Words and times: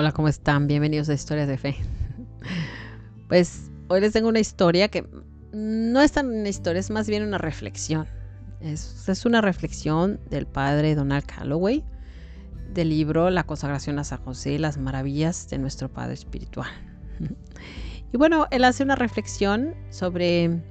Hola, 0.00 0.12
¿cómo 0.12 0.28
están? 0.28 0.68
Bienvenidos 0.68 1.08
a 1.08 1.14
Historias 1.14 1.48
de 1.48 1.58
Fe. 1.58 1.76
Pues 3.28 3.68
hoy 3.88 4.00
les 4.00 4.12
tengo 4.12 4.28
una 4.28 4.38
historia 4.38 4.86
que 4.86 5.04
no 5.50 6.00
es 6.00 6.12
tan 6.12 6.30
una 6.30 6.48
historia, 6.48 6.78
es 6.78 6.88
más 6.88 7.08
bien 7.08 7.24
una 7.24 7.36
reflexión. 7.36 8.06
Es, 8.60 9.26
una 9.26 9.40
reflexión 9.40 10.20
del 10.30 10.46
padre 10.46 10.94
Donald 10.94 11.26
Calloway 11.26 11.84
del 12.72 12.90
libro 12.90 13.28
La 13.30 13.42
consagración 13.42 13.98
a 13.98 14.04
San 14.04 14.22
José, 14.22 14.60
las 14.60 14.78
maravillas 14.78 15.50
de 15.50 15.58
nuestro 15.58 15.92
Padre 15.92 16.14
Espiritual. 16.14 16.70
Y 18.12 18.16
bueno, 18.18 18.46
él 18.52 18.62
hace 18.62 18.84
una 18.84 18.94
reflexión 18.94 19.74
sobre 19.90 20.62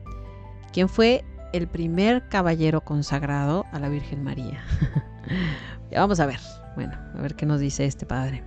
quién 0.71 0.87
fue 0.87 1.25
el 1.51 1.67
primer 1.67 2.29
caballero 2.29 2.79
consagrado 2.79 3.65
a 3.73 3.79
la 3.79 3.89
Virgen 3.89 4.23
María. 4.23 4.63
ya 5.91 5.99
vamos 5.99 6.21
a 6.21 6.25
ver, 6.25 6.39
bueno, 6.77 6.93
a 7.13 7.21
ver 7.21 7.35
qué 7.35 7.45
nos 7.45 7.59
dice 7.59 7.83
este 7.83 8.05
padre. 8.05 8.41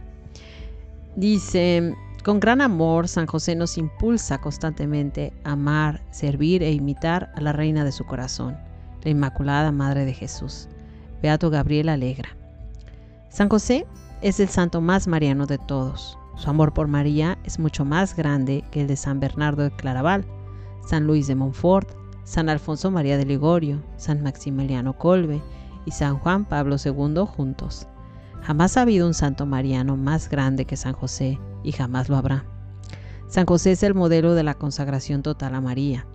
Dice, 1.17 1.95
con 2.25 2.39
gran 2.39 2.61
amor, 2.61 3.09
San 3.09 3.27
José 3.27 3.57
nos 3.57 3.79
impulsa 3.79 4.41
constantemente 4.41 5.33
a 5.45 5.53
amar, 5.53 6.03
servir 6.11 6.63
e 6.63 6.71
imitar 6.73 7.33
a 7.35 7.41
la 7.41 7.53
reina 7.53 7.85
de 7.85 7.93
su 7.93 8.05
corazón, 8.05 8.57
la 9.03 9.11
Inmaculada 9.11 9.73
Madre 9.73 10.05
de 10.05 10.15
Jesús. 10.15 10.69
Beato 11.23 11.51
Gabriel 11.51 11.89
Alegra. 11.89 12.31
San 13.29 13.49
José 13.49 13.87
es 14.23 14.41
el 14.41 14.49
santo 14.49 14.81
más 14.81 15.09
mariano 15.09 15.47
de 15.47 15.59
todos. 15.59 16.17
Su 16.37 16.49
amor 16.49 16.73
por 16.73 16.89
María 16.89 17.39
es 17.45 17.59
mucho 17.59 17.85
más 17.85 18.15
grande 18.17 18.65
que 18.71 18.83
el 18.83 18.87
de 18.87 18.97
San 18.97 19.21
Bernardo 19.21 19.63
de 19.63 19.71
Claraval, 19.71 20.25
San 20.87 21.07
Luis 21.07 21.27
de 21.27 21.35
Montfort, 21.35 21.89
San 22.25 22.49
Alfonso 22.49 22.91
María 22.91 23.19
de 23.19 23.27
Ligorio, 23.27 23.83
San 23.97 24.23
Maximiliano 24.23 24.97
Colbe 24.97 25.43
y 25.85 25.91
San 25.91 26.19
Juan 26.19 26.45
Pablo 26.45 26.77
II 26.83 27.27
juntos. 27.27 27.87
Jamás 28.43 28.77
ha 28.77 28.83
habido 28.83 29.07
un 29.07 29.15
santo 29.15 29.47
mariano 29.47 29.97
más 29.97 30.29
grande 30.29 30.65
que 30.65 30.77
San 30.77 30.93
José 30.93 31.39
y 31.63 31.73
jamás 31.73 32.09
lo 32.09 32.17
habrá. 32.17 32.45
San 33.29 33.47
José 33.47 33.73
es 33.73 33.83
el 33.83 33.95
modelo 33.95 34.35
de 34.35 34.43
la 34.43 34.55
consagración 34.55 35.23
total 35.23 35.55
a 35.55 35.61
María. 35.61 36.07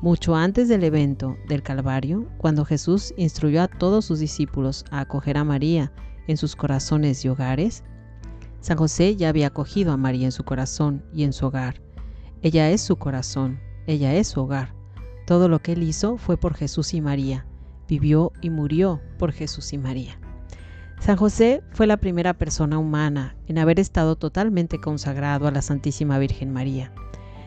Mucho 0.00 0.36
antes 0.36 0.68
del 0.68 0.84
evento 0.84 1.36
del 1.48 1.62
Calvario, 1.62 2.28
cuando 2.38 2.64
Jesús 2.64 3.14
instruyó 3.16 3.62
a 3.62 3.68
todos 3.68 4.04
sus 4.04 4.18
discípulos 4.20 4.84
a 4.90 5.00
acoger 5.00 5.38
a 5.38 5.44
María 5.44 5.92
en 6.26 6.36
sus 6.36 6.54
corazones 6.56 7.24
y 7.24 7.28
hogares, 7.28 7.84
San 8.60 8.76
José 8.76 9.16
ya 9.16 9.28
había 9.28 9.48
acogido 9.48 9.92
a 9.92 9.96
María 9.96 10.26
en 10.26 10.32
su 10.32 10.44
corazón 10.44 11.04
y 11.12 11.24
en 11.24 11.32
su 11.32 11.46
hogar. 11.46 11.80
Ella 12.42 12.70
es 12.70 12.80
su 12.80 12.96
corazón, 12.96 13.60
ella 13.86 14.14
es 14.14 14.28
su 14.28 14.40
hogar. 14.40 14.74
Todo 15.26 15.48
lo 15.48 15.60
que 15.60 15.72
él 15.72 15.82
hizo 15.82 16.16
fue 16.16 16.36
por 16.36 16.54
Jesús 16.54 16.94
y 16.94 17.00
María. 17.00 17.46
Vivió 17.88 18.32
y 18.40 18.50
murió 18.50 19.00
por 19.18 19.32
Jesús 19.32 19.72
y 19.72 19.78
María. 19.78 20.20
San 21.00 21.16
José 21.16 21.62
fue 21.70 21.86
la 21.86 21.96
primera 21.96 22.34
persona 22.34 22.76
humana 22.76 23.36
en 23.46 23.58
haber 23.58 23.78
estado 23.80 24.16
totalmente 24.16 24.80
consagrado 24.80 25.46
a 25.46 25.50
la 25.50 25.62
Santísima 25.62 26.18
Virgen 26.18 26.52
María. 26.52 26.92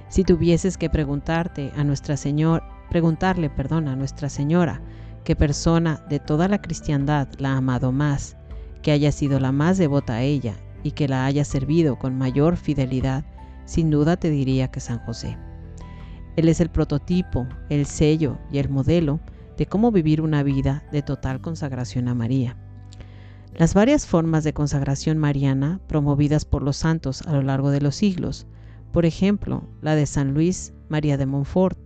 Si 0.08 0.24
tuvieses 0.24 0.78
que 0.78 0.90
preguntarte 0.90 1.72
a 1.76 1.84
Nuestra 1.84 2.18
Señora, 2.18 2.64
preguntarle, 2.90 3.50
perdón, 3.50 3.88
a 3.88 3.96
Nuestra 3.96 4.30
Señora, 4.30 4.82
qué 5.26 5.36
persona 5.36 6.04
de 6.10 6.20
toda 6.20 6.48
la 6.48 6.62
cristiandad 6.62 7.28
la 7.38 7.54
ha 7.54 7.58
amado 7.58 7.92
más, 7.92 8.36
que 8.82 8.92
haya 8.92 9.12
sido 9.12 9.40
la 9.40 9.52
más 9.52 9.78
devota 9.78 10.16
a 10.16 10.22
ella 10.22 10.56
y 10.82 10.92
que 10.92 11.08
la 11.08 11.26
haya 11.26 11.46
servido 11.46 12.00
con 12.00 12.18
mayor 12.18 12.58
fidelidad, 12.58 13.26
sin 13.66 13.92
duda 13.92 14.18
te 14.18 14.30
diría 14.30 14.70
que 14.70 14.80
San 14.80 15.00
José. 15.00 15.38
Él 16.36 16.48
es 16.50 16.62
el 16.62 16.70
prototipo, 16.70 17.46
el 17.70 17.86
sello 17.86 18.40
y 18.50 18.58
el 18.58 18.70
modelo 18.70 19.20
de 19.58 19.66
cómo 19.68 19.92
vivir 19.92 20.22
una 20.22 20.42
vida 20.42 20.84
de 20.92 21.04
total 21.04 21.42
consagración 21.42 22.08
a 22.08 22.16
María. 22.16 22.58
Las 23.56 23.74
varias 23.74 24.08
formas 24.08 24.44
de 24.44 24.54
consagración 24.54 25.18
mariana 25.18 25.82
promovidas 25.88 26.46
por 26.46 26.64
los 26.64 26.78
santos 26.78 27.22
a 27.24 27.34
lo 27.34 27.42
largo 27.42 27.70
de 27.70 27.82
los 27.82 27.96
siglos, 27.96 28.48
por 28.94 29.06
ejemplo, 29.06 29.64
la 29.82 29.96
de 29.96 30.06
San 30.06 30.34
Luis 30.34 30.74
María 30.90 31.18
de 31.18 31.26
Montfort, 31.26 31.78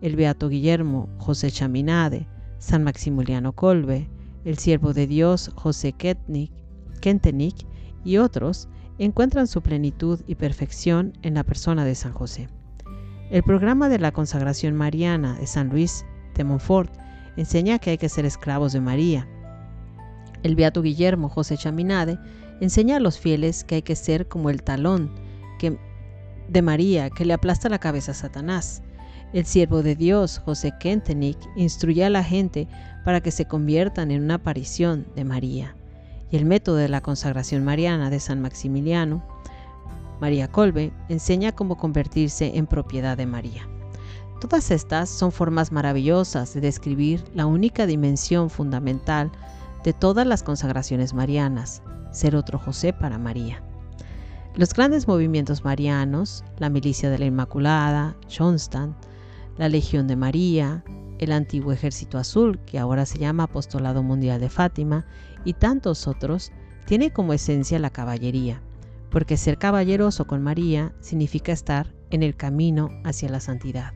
el 0.00 0.16
Beato 0.16 0.48
Guillermo 0.48 1.08
José 1.18 1.50
Chaminade, 1.50 2.26
San 2.58 2.82
Maximiliano 2.82 3.52
Colbe, 3.52 4.08
el 4.44 4.58
Siervo 4.58 4.94
de 4.94 5.06
Dios 5.06 5.50
José 5.54 5.92
Kentenich 5.92 7.66
y 8.04 8.16
otros, 8.16 8.68
encuentran 8.98 9.46
su 9.46 9.62
plenitud 9.62 10.20
y 10.26 10.34
perfección 10.34 11.12
en 11.22 11.34
la 11.34 11.44
persona 11.44 11.84
de 11.84 11.94
San 11.94 12.12
José. 12.12 12.48
El 13.30 13.42
programa 13.42 13.88
de 13.88 13.98
la 13.98 14.12
consagración 14.12 14.74
mariana 14.74 15.34
de 15.38 15.46
San 15.46 15.68
Luis 15.68 16.04
de 16.34 16.44
Montfort 16.44 16.92
enseña 17.36 17.78
que 17.78 17.90
hay 17.90 17.98
que 17.98 18.08
ser 18.08 18.24
esclavos 18.24 18.72
de 18.72 18.80
María, 18.80 19.28
el 20.42 20.56
beato 20.56 20.82
Guillermo 20.82 21.28
José 21.28 21.56
Chaminade 21.56 22.18
enseña 22.60 22.96
a 22.96 23.00
los 23.00 23.18
fieles 23.18 23.64
que 23.64 23.76
hay 23.76 23.82
que 23.82 23.96
ser 23.96 24.28
como 24.28 24.50
el 24.50 24.62
talón 24.62 25.10
que, 25.58 25.78
de 26.48 26.62
María 26.62 27.10
que 27.10 27.24
le 27.24 27.34
aplasta 27.34 27.68
la 27.68 27.78
cabeza 27.78 28.12
a 28.12 28.14
Satanás. 28.14 28.82
El 29.32 29.46
siervo 29.46 29.82
de 29.82 29.96
Dios, 29.96 30.40
José 30.44 30.72
Kentenich, 30.78 31.38
instruye 31.56 32.04
a 32.04 32.10
la 32.10 32.22
gente 32.22 32.68
para 33.04 33.20
que 33.20 33.30
se 33.30 33.46
conviertan 33.46 34.10
en 34.10 34.22
una 34.22 34.34
aparición 34.34 35.06
de 35.16 35.24
María. 35.24 35.74
Y 36.30 36.36
el 36.36 36.44
método 36.44 36.76
de 36.76 36.88
la 36.88 37.00
consagración 37.00 37.64
mariana 37.64 38.10
de 38.10 38.20
San 38.20 38.40
Maximiliano, 38.42 39.24
María 40.20 40.48
Colbe, 40.48 40.92
enseña 41.08 41.52
cómo 41.52 41.76
convertirse 41.76 42.56
en 42.56 42.66
propiedad 42.66 43.16
de 43.16 43.26
María. 43.26 43.66
Todas 44.40 44.70
estas 44.70 45.08
son 45.08 45.32
formas 45.32 45.72
maravillosas 45.72 46.52
de 46.54 46.60
describir 46.60 47.24
la 47.34 47.46
única 47.46 47.86
dimensión 47.86 48.50
fundamental 48.50 49.30
de 49.84 49.92
todas 49.92 50.26
las 50.26 50.42
consagraciones 50.42 51.14
marianas, 51.14 51.82
ser 52.10 52.36
otro 52.36 52.58
José 52.58 52.92
para 52.92 53.18
María. 53.18 53.62
Los 54.54 54.74
grandes 54.74 55.08
movimientos 55.08 55.64
marianos, 55.64 56.44
la 56.58 56.68
Milicia 56.68 57.08
de 57.08 57.18
la 57.18 57.24
Inmaculada, 57.24 58.16
Schoenstatt, 58.28 58.90
la 59.56 59.68
Legión 59.68 60.06
de 60.06 60.16
María, 60.16 60.84
el 61.18 61.32
antiguo 61.32 61.72
Ejército 61.72 62.18
Azul, 62.18 62.58
que 62.66 62.78
ahora 62.78 63.06
se 63.06 63.18
llama 63.18 63.44
Apostolado 63.44 64.02
Mundial 64.02 64.40
de 64.40 64.50
Fátima, 64.50 65.06
y 65.44 65.54
tantos 65.54 66.06
otros, 66.06 66.52
tiene 66.84 67.12
como 67.12 67.32
esencia 67.32 67.78
la 67.78 67.90
caballería, 67.90 68.60
porque 69.10 69.36
ser 69.36 69.56
caballeroso 69.56 70.26
con 70.26 70.42
María 70.42 70.92
significa 71.00 71.52
estar 71.52 71.94
en 72.10 72.22
el 72.22 72.36
camino 72.36 72.90
hacia 73.04 73.28
la 73.28 73.40
santidad. 73.40 73.92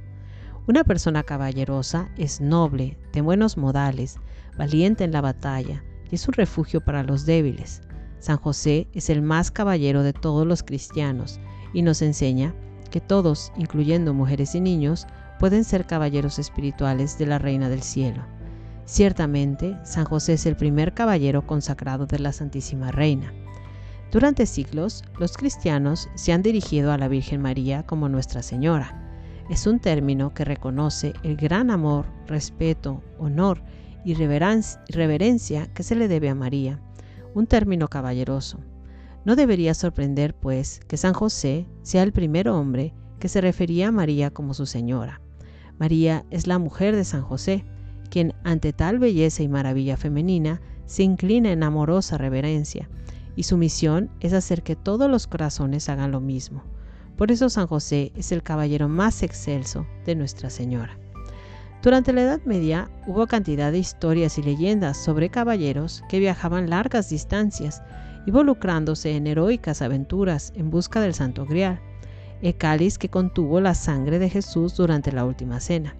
Una 0.66 0.84
persona 0.84 1.22
caballerosa 1.22 2.08
es 2.16 2.40
noble, 2.40 2.98
de 3.12 3.20
buenos 3.20 3.56
modales, 3.56 4.18
valiente 4.56 5.04
en 5.04 5.12
la 5.12 5.20
batalla 5.20 5.82
y 6.10 6.14
es 6.14 6.26
un 6.28 6.34
refugio 6.34 6.80
para 6.80 7.02
los 7.02 7.26
débiles. 7.26 7.82
San 8.18 8.38
José 8.38 8.88
es 8.92 9.10
el 9.10 9.22
más 9.22 9.50
caballero 9.50 10.02
de 10.02 10.12
todos 10.12 10.46
los 10.46 10.62
cristianos 10.62 11.38
y 11.72 11.82
nos 11.82 12.02
enseña 12.02 12.54
que 12.90 13.00
todos, 13.00 13.52
incluyendo 13.56 14.14
mujeres 14.14 14.54
y 14.54 14.60
niños, 14.60 15.06
pueden 15.38 15.64
ser 15.64 15.86
caballeros 15.86 16.38
espirituales 16.38 17.18
de 17.18 17.26
la 17.26 17.38
Reina 17.38 17.68
del 17.68 17.82
Cielo. 17.82 18.24
Ciertamente, 18.84 19.76
San 19.84 20.04
José 20.04 20.34
es 20.34 20.46
el 20.46 20.56
primer 20.56 20.94
caballero 20.94 21.46
consagrado 21.46 22.06
de 22.06 22.20
la 22.20 22.32
Santísima 22.32 22.92
Reina. 22.92 23.32
Durante 24.12 24.46
siglos, 24.46 25.04
los 25.18 25.36
cristianos 25.36 26.08
se 26.14 26.32
han 26.32 26.42
dirigido 26.42 26.92
a 26.92 26.98
la 26.98 27.08
Virgen 27.08 27.42
María 27.42 27.82
como 27.82 28.08
Nuestra 28.08 28.42
Señora. 28.42 29.02
Es 29.50 29.66
un 29.66 29.80
término 29.80 30.32
que 30.32 30.44
reconoce 30.44 31.12
el 31.24 31.36
gran 31.36 31.70
amor, 31.70 32.06
respeto, 32.26 33.02
honor 33.18 33.60
y 34.06 34.14
reverencia 34.14 35.66
que 35.74 35.82
se 35.82 35.96
le 35.96 36.06
debe 36.06 36.28
a 36.28 36.34
María, 36.36 36.80
un 37.34 37.48
término 37.48 37.88
caballeroso. 37.88 38.60
No 39.24 39.34
debería 39.34 39.74
sorprender, 39.74 40.32
pues, 40.32 40.80
que 40.86 40.96
San 40.96 41.12
José 41.12 41.66
sea 41.82 42.04
el 42.04 42.12
primer 42.12 42.48
hombre 42.48 42.94
que 43.18 43.28
se 43.28 43.40
refería 43.40 43.88
a 43.88 43.92
María 43.92 44.30
como 44.30 44.54
su 44.54 44.64
señora. 44.64 45.20
María 45.78 46.24
es 46.30 46.46
la 46.46 46.60
mujer 46.60 46.94
de 46.94 47.04
San 47.04 47.22
José, 47.22 47.64
quien 48.08 48.32
ante 48.44 48.72
tal 48.72 49.00
belleza 49.00 49.42
y 49.42 49.48
maravilla 49.48 49.96
femenina 49.96 50.60
se 50.86 51.02
inclina 51.02 51.50
en 51.50 51.64
amorosa 51.64 52.16
reverencia, 52.16 52.88
y 53.34 53.42
su 53.42 53.56
misión 53.56 54.08
es 54.20 54.32
hacer 54.32 54.62
que 54.62 54.76
todos 54.76 55.10
los 55.10 55.26
corazones 55.26 55.88
hagan 55.88 56.12
lo 56.12 56.20
mismo. 56.20 56.62
Por 57.16 57.32
eso 57.32 57.50
San 57.50 57.66
José 57.66 58.12
es 58.14 58.30
el 58.30 58.44
caballero 58.44 58.88
más 58.88 59.24
excelso 59.24 59.84
de 60.04 60.14
Nuestra 60.14 60.48
Señora. 60.48 60.96
Durante 61.82 62.12
la 62.12 62.22
Edad 62.22 62.40
Media 62.44 62.90
hubo 63.06 63.26
cantidad 63.26 63.70
de 63.70 63.78
historias 63.78 64.38
y 64.38 64.42
leyendas 64.42 64.96
sobre 64.96 65.28
caballeros 65.28 66.02
que 66.08 66.18
viajaban 66.18 66.68
largas 66.70 67.10
distancias, 67.10 67.82
involucrándose 68.26 69.14
en 69.14 69.26
heroicas 69.26 69.82
aventuras 69.82 70.52
en 70.56 70.70
busca 70.70 71.00
del 71.00 71.14
Santo 71.14 71.46
Grial, 71.46 71.80
el 72.42 72.56
cáliz 72.56 72.98
que 72.98 73.08
contuvo 73.08 73.60
la 73.60 73.74
sangre 73.74 74.18
de 74.18 74.30
Jesús 74.30 74.76
durante 74.76 75.12
la 75.12 75.24
Última 75.24 75.60
Cena. 75.60 75.94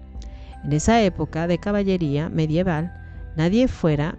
En 0.64 0.72
esa 0.72 1.00
época 1.02 1.46
de 1.46 1.58
caballería 1.58 2.28
medieval, 2.28 2.92
nadie 3.36 3.68
fuera 3.68 4.18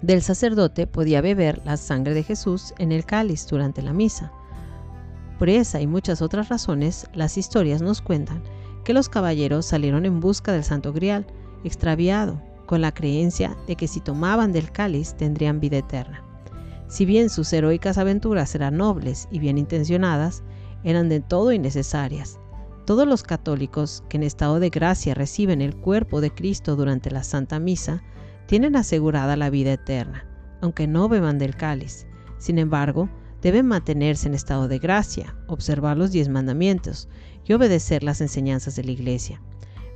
del 0.00 0.22
sacerdote 0.22 0.86
podía 0.86 1.20
beber 1.20 1.60
la 1.64 1.76
sangre 1.76 2.14
de 2.14 2.22
Jesús 2.22 2.72
en 2.78 2.92
el 2.92 3.04
cáliz 3.04 3.46
durante 3.48 3.82
la 3.82 3.92
misa. 3.92 4.32
Por 5.38 5.50
esa 5.50 5.80
y 5.80 5.86
muchas 5.86 6.22
otras 6.22 6.48
razones, 6.48 7.06
las 7.12 7.36
historias 7.36 7.82
nos 7.82 8.00
cuentan 8.00 8.42
que 8.88 8.94
los 8.94 9.10
caballeros 9.10 9.66
salieron 9.66 10.06
en 10.06 10.18
busca 10.18 10.50
del 10.50 10.64
Santo 10.64 10.94
Grial, 10.94 11.26
extraviado, 11.62 12.40
con 12.64 12.80
la 12.80 12.94
creencia 12.94 13.54
de 13.66 13.76
que 13.76 13.86
si 13.86 14.00
tomaban 14.00 14.50
del 14.50 14.72
cáliz 14.72 15.14
tendrían 15.14 15.60
vida 15.60 15.76
eterna. 15.76 16.24
Si 16.86 17.04
bien 17.04 17.28
sus 17.28 17.52
heroicas 17.52 17.98
aventuras 17.98 18.54
eran 18.54 18.78
nobles 18.78 19.28
y 19.30 19.40
bien 19.40 19.58
intencionadas, 19.58 20.42
eran 20.84 21.10
de 21.10 21.20
todo 21.20 21.52
innecesarias. 21.52 22.40
Todos 22.86 23.06
los 23.06 23.24
católicos 23.24 24.04
que 24.08 24.16
en 24.16 24.22
estado 24.22 24.58
de 24.58 24.70
gracia 24.70 25.12
reciben 25.12 25.60
el 25.60 25.76
cuerpo 25.76 26.22
de 26.22 26.30
Cristo 26.30 26.74
durante 26.74 27.10
la 27.10 27.24
Santa 27.24 27.58
Misa 27.58 28.02
tienen 28.46 28.74
asegurada 28.74 29.36
la 29.36 29.50
vida 29.50 29.74
eterna, 29.74 30.26
aunque 30.62 30.86
no 30.86 31.10
beban 31.10 31.38
del 31.38 31.56
cáliz. 31.56 32.06
Sin 32.38 32.58
embargo, 32.58 33.10
deben 33.42 33.66
mantenerse 33.66 34.28
en 34.28 34.34
estado 34.34 34.68
de 34.68 34.78
gracia, 34.78 35.36
observar 35.46 35.96
los 35.96 36.10
diez 36.10 36.28
mandamientos 36.28 37.08
y 37.44 37.52
obedecer 37.52 38.02
las 38.02 38.20
enseñanzas 38.20 38.76
de 38.76 38.84
la 38.84 38.90
Iglesia. 38.92 39.40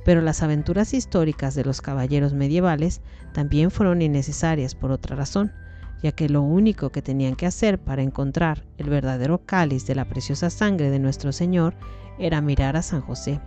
Pero 0.05 0.21
las 0.21 0.43
aventuras 0.43 0.93
históricas 0.93 1.55
de 1.55 1.63
los 1.63 1.81
caballeros 1.81 2.33
medievales 2.33 3.01
también 3.33 3.71
fueron 3.71 4.01
innecesarias 4.01 4.75
por 4.75 4.91
otra 4.91 5.15
razón, 5.15 5.53
ya 6.01 6.11
que 6.11 6.27
lo 6.27 6.41
único 6.41 6.89
que 6.89 7.01
tenían 7.01 7.35
que 7.35 7.45
hacer 7.45 7.79
para 7.79 8.01
encontrar 8.01 8.65
el 8.77 8.89
verdadero 8.89 9.45
cáliz 9.45 9.85
de 9.87 9.95
la 9.95 10.05
preciosa 10.05 10.49
sangre 10.49 10.89
de 10.89 10.99
nuestro 10.99 11.31
Señor 11.31 11.75
era 12.19 12.41
mirar 12.41 12.75
a 12.75 12.81
San 12.81 13.01
José, 13.01 13.39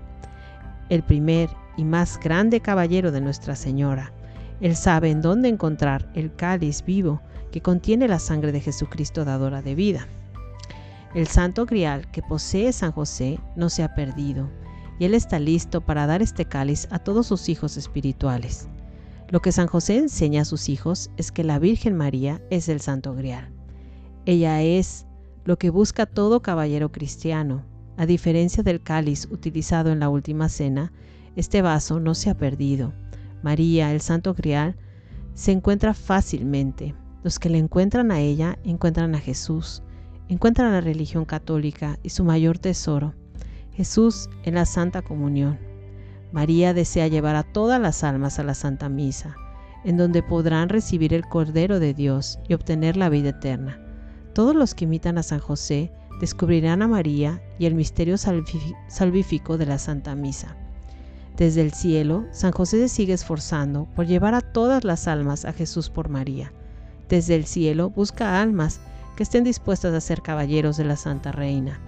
el 0.89 1.03
primer 1.03 1.51
y 1.77 1.85
más 1.85 2.19
grande 2.19 2.61
caballero 2.61 3.13
de 3.13 3.21
Nuestra 3.21 3.55
Señora. 3.55 4.13
Él 4.61 4.75
sabe 4.75 5.11
en 5.11 5.21
dónde 5.21 5.51
encontrar 5.51 6.11
el 6.15 6.35
cáliz 6.35 6.83
vivo 6.85 7.21
que 7.57 7.63
contiene 7.63 8.07
la 8.07 8.19
sangre 8.19 8.53
de 8.53 8.61
Jesucristo 8.61 9.25
dadora 9.25 9.63
de 9.63 9.75
vida. 9.75 10.07
El 11.15 11.27
santo 11.27 11.65
grial 11.65 12.11
que 12.11 12.21
posee 12.21 12.71
San 12.75 12.93
José 12.93 13.41
no 13.57 13.71
se 13.71 13.83
ha 13.83 13.95
perdido, 13.95 14.51
y 14.99 15.07
Él 15.07 15.15
está 15.15 15.39
listo 15.39 15.81
para 15.81 16.07
dar 16.07 16.21
este 16.21 16.45
cáliz 16.45 16.87
a 16.91 16.99
todos 16.99 17.29
sus 17.29 17.49
hijos 17.49 17.79
espirituales. 17.79 18.69
Lo 19.31 19.41
que 19.41 19.53
San 19.53 19.69
José 19.69 19.97
enseña 19.97 20.43
a 20.43 20.45
sus 20.45 20.69
hijos 20.69 21.11
es 21.17 21.33
que 21.33 21.45
la 21.45 21.59
Virgen 21.59 21.97
María 21.97 22.43
es 22.51 22.69
el 22.69 22.83
santo 22.83 23.15
grial. 23.15 23.49
Ella 24.27 24.61
es 24.61 25.07
lo 25.47 25.57
que 25.57 25.71
busca 25.71 26.05
todo 26.05 26.43
caballero 26.43 26.93
cristiano. 26.93 27.65
A 27.97 28.05
diferencia 28.05 28.63
del 28.63 28.83
cáliz 28.83 29.29
utilizado 29.31 29.93
en 29.93 30.01
la 30.01 30.11
última 30.11 30.51
cena, 30.51 30.93
este 31.37 31.63
vaso 31.63 32.01
no 32.01 32.15
se 32.15 32.29
ha 32.29 32.35
perdido. 32.35 32.93
María, 33.43 33.93
el 33.93 34.03
santo 34.03 34.35
grial, 34.35 34.77
se 35.33 35.53
encuentra 35.53 35.95
fácilmente. 35.95 36.95
Los 37.27 37.41
que 37.41 37.51
le 37.51 37.59
encuentran 37.59 38.13
a 38.13 38.21
ella 38.21 38.57
encuentran 38.63 39.17
a 39.17 39.19
Jesús, 39.19 39.83
encuentran 40.29 40.71
la 40.71 40.81
religión 40.81 41.25
católica 41.25 41.99
y 42.05 42.11
su 42.11 42.23
mayor 42.23 42.57
tesoro, 42.57 43.15
Jesús 43.73 44.31
en 44.45 44.55
la 44.55 44.65
Santa 44.65 45.03
Comunión. 45.03 45.59
María 46.31 46.73
desea 46.73 47.09
llevar 47.09 47.35
a 47.35 47.43
todas 47.43 47.81
las 47.81 48.05
almas 48.05 48.39
a 48.39 48.45
la 48.45 48.55
Santa 48.55 48.89
Misa, 48.89 49.35
en 49.85 49.97
donde 49.97 50.23
podrán 50.23 50.69
recibir 50.69 51.13
el 51.13 51.27
Cordero 51.27 51.81
de 51.81 51.95
Dios 51.95 52.39
y 52.49 52.55
obtener 52.55 52.97
la 52.97 53.09
vida 53.09 53.31
eterna. 53.31 53.81
Todos 54.33 54.55
los 54.55 54.77
que 54.77 54.85
imitan 54.85 55.19
a 55.19 55.25
San 55.25 55.41
José 55.41 55.91
descubrirán 56.21 56.81
a 56.81 56.87
María 56.87 57.43
y 57.59 57.67
el 57.67 57.75
misterio 57.75 58.19
salvífico 58.19 59.59
de 59.59 59.67
la 59.67 59.79
Santa 59.79 60.15
Misa. 60.15 60.57
Desde 61.37 61.63
el 61.63 61.73
cielo, 61.73 62.25
San 62.31 62.53
José 62.53 62.79
se 62.83 62.89
sigue 62.89 63.15
esforzando 63.15 63.89
por 63.97 64.07
llevar 64.07 64.35
a 64.35 64.43
todas 64.43 64.85
las 64.85 65.09
almas 65.09 65.45
a 65.45 65.53
Jesús 65.53 65.91
por 65.91 66.09
María. 66.09 66.53
Desde 67.09 67.35
el 67.35 67.47
cielo 67.47 67.91
busca 67.91 68.41
almas 68.41 68.81
que 69.17 69.23
estén 69.23 69.45
dispuestas 69.45 69.95
a 69.95 70.01
ser 70.01 70.23
caballeros 70.23 70.77
de 70.77 70.85
la 70.85 70.97
Santa 70.97 71.33
Reina. 71.33 71.81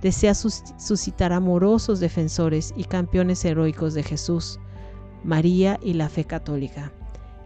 Desea 0.00 0.34
suscitar 0.34 1.32
amorosos 1.32 2.00
defensores 2.00 2.74
y 2.76 2.84
campeones 2.84 3.44
heroicos 3.44 3.94
de 3.94 4.02
Jesús, 4.02 4.58
María 5.22 5.78
y 5.82 5.92
la 5.92 6.08
fe 6.08 6.24
católica. 6.24 6.92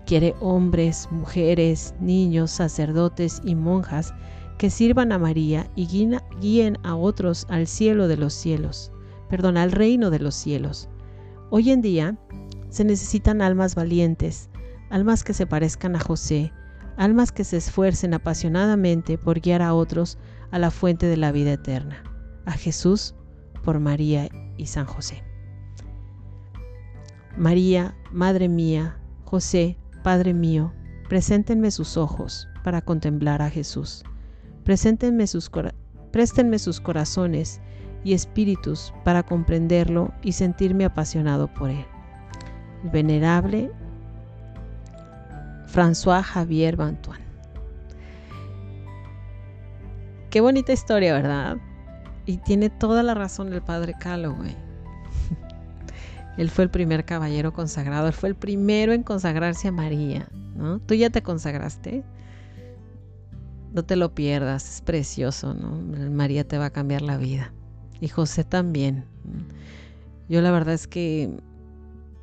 Quiere 0.07 0.35
hombres, 0.41 1.09
mujeres, 1.11 1.95
niños, 2.01 2.53
sacerdotes 2.53 3.43
y 3.45 3.55
monjas 3.55 4.15
que 4.57 4.71
sirvan 4.71 5.13
a 5.13 5.19
María 5.19 5.69
y 5.75 5.87
guíen 6.41 6.79
a 6.83 6.95
otros 6.95 7.47
al 7.51 7.67
cielo 7.67 8.09
de 8.09 8.17
los 8.17 8.33
cielos, 8.33 8.91
perdón, 9.29 9.59
al 9.59 9.73
reino 9.73 10.11
de 10.11 10.21
los 10.21 10.35
cielos. 10.35 10.89
Hoy 11.51 11.71
en 11.71 11.83
día 11.83 12.17
se 12.71 12.85
necesitan 12.85 13.43
almas 13.43 13.75
valientes, 13.75 14.49
almas 14.89 15.25
que 15.25 15.35
se 15.35 15.47
parezcan 15.47 15.97
a 15.97 16.01
José, 16.01 16.53
almas 16.97 17.33
que 17.33 17.45
se 17.45 17.57
esfuercen 17.57 18.15
apasionadamente 18.15 19.19
por 19.19 19.41
guiar 19.41 19.63
a 19.63 19.75
otros 19.75 20.19
a 20.51 20.59
la 20.59 20.71
fuente 20.71 21.07
de 21.07 21.17
la 21.17 21.33
vida 21.33 21.53
eterna, 21.53 22.03
a 22.45 22.53
Jesús 22.53 23.15
por 23.63 23.81
María 23.81 24.29
y 24.57 24.67
San 24.67 24.87
José. 24.87 25.23
María, 27.37 27.95
Madre 28.13 28.49
mía, 28.49 28.99
José, 29.25 29.77
Padre 30.03 30.33
mío, 30.33 30.73
preséntenme 31.09 31.71
sus 31.71 31.97
ojos 31.97 32.49
para 32.65 32.81
contemplar 32.81 33.43
a 33.43 33.51
Jesús. 33.51 34.05
Preséntenme 34.65 35.27
sus, 35.27 35.51
préstenme 36.13 36.59
sus 36.59 36.81
corazones 36.81 37.61
y 38.05 38.15
espíritus 38.15 38.95
para 39.05 39.23
comprenderlo 39.23 40.13
y 40.23 40.33
sentirme 40.33 40.85
apasionado 40.85 41.53
por 41.53 41.71
él. 41.71 41.85
venerable 42.93 43.71
François 45.67 46.23
Javier 46.23 46.77
Bantuan. 46.77 47.21
Qué 50.31 50.41
bonita 50.41 50.73
historia, 50.73 51.15
¿verdad? 51.15 51.57
Y 52.27 52.39
tiene 52.39 52.71
toda 52.71 53.03
la 53.03 53.15
razón 53.15 53.53
el 53.53 53.63
padre 53.63 53.95
Calloway. 53.99 54.57
él 56.37 56.51
fue 56.51 56.65
el 56.65 56.71
primer 56.71 57.05
caballero 57.05 57.53
consagrado, 57.53 58.07
él 58.09 58.13
fue 58.13 58.29
el 58.29 58.35
primero 58.35 58.93
en 58.93 59.03
consagrarse 59.03 59.69
a 59.69 59.73
María, 59.73 60.29
¿no? 60.55 60.79
¿Tú 60.81 60.95
ya 60.95 61.11
te 61.11 61.23
consagraste? 61.23 62.05
No 63.73 63.85
te 63.85 63.97
lo 63.97 64.15
pierdas, 64.15 64.77
es 64.77 64.81
precioso, 64.83 65.55
¿no? 65.55 65.71
María 66.11 66.47
te 66.47 66.59
va 66.59 66.67
a 66.67 66.71
cambiar 66.71 67.03
la 67.03 67.17
vida. 67.17 67.53
Y 68.01 68.09
José 68.09 68.45
también. 68.45 69.05
Yo 70.29 70.41
la 70.43 70.51
verdad 70.51 70.75
es 70.75 70.87
que 70.87 71.31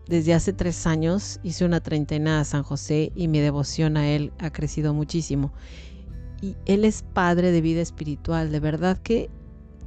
desde 0.07 0.33
hace 0.33 0.51
tres 0.51 0.85
años 0.85 1.39
hice 1.43 1.65
una 1.65 1.79
treintena 1.79 2.41
a 2.41 2.43
San 2.43 2.63
José 2.63 3.11
y 3.15 3.27
mi 3.27 3.39
devoción 3.39 3.95
a 3.95 4.09
él 4.09 4.33
ha 4.39 4.51
crecido 4.51 4.93
muchísimo. 4.93 5.53
Y 6.41 6.57
él 6.65 6.83
es 6.83 7.03
padre 7.13 7.51
de 7.51 7.61
vida 7.61 7.81
espiritual, 7.81 8.51
de 8.51 8.59
verdad 8.59 8.97
que 8.97 9.29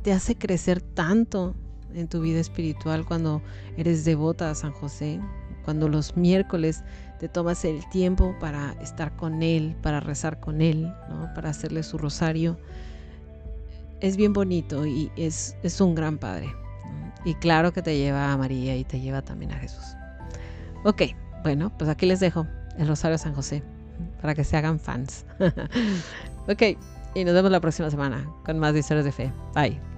te 0.02 0.12
hace 0.12 0.36
crecer 0.36 0.80
tanto 0.80 1.54
en 1.92 2.08
tu 2.08 2.20
vida 2.20 2.40
espiritual 2.40 3.04
cuando 3.04 3.42
eres 3.76 4.04
devota 4.04 4.50
a 4.50 4.54
San 4.54 4.72
José, 4.72 5.20
cuando 5.64 5.88
los 5.88 6.16
miércoles 6.16 6.82
te 7.18 7.28
tomas 7.28 7.64
el 7.64 7.86
tiempo 7.90 8.34
para 8.40 8.72
estar 8.80 9.16
con 9.16 9.42
Él, 9.42 9.76
para 9.82 10.00
rezar 10.00 10.40
con 10.40 10.62
Él, 10.62 10.92
para 11.34 11.50
hacerle 11.50 11.82
su 11.82 11.98
rosario. 11.98 12.58
Es 14.00 14.16
bien 14.16 14.32
bonito 14.32 14.86
y 14.86 15.10
es, 15.16 15.56
es 15.62 15.80
un 15.80 15.94
gran 15.94 16.18
padre. 16.18 16.48
Y 17.24 17.34
claro 17.34 17.72
que 17.72 17.82
te 17.82 17.98
lleva 17.98 18.32
a 18.32 18.36
María 18.36 18.76
y 18.76 18.84
te 18.84 19.00
lleva 19.00 19.20
también 19.20 19.52
a 19.52 19.58
Jesús. 19.58 19.96
Ok, 20.86 21.02
bueno, 21.42 21.72
pues 21.76 21.90
aquí 21.90 22.06
les 22.06 22.20
dejo 22.20 22.46
el 22.78 22.86
Rosario 22.86 23.14
de 23.14 23.18
San 23.18 23.34
José 23.34 23.60
para 24.22 24.36
que 24.36 24.44
se 24.44 24.56
hagan 24.56 24.78
fans. 24.78 25.26
ok, 26.48 26.62
y 27.16 27.24
nos 27.24 27.34
vemos 27.34 27.50
la 27.50 27.58
próxima 27.58 27.90
semana 27.90 28.24
con 28.44 28.60
más 28.60 28.72
historias 28.76 29.04
de 29.04 29.10
fe. 29.10 29.32
Bye. 29.52 29.95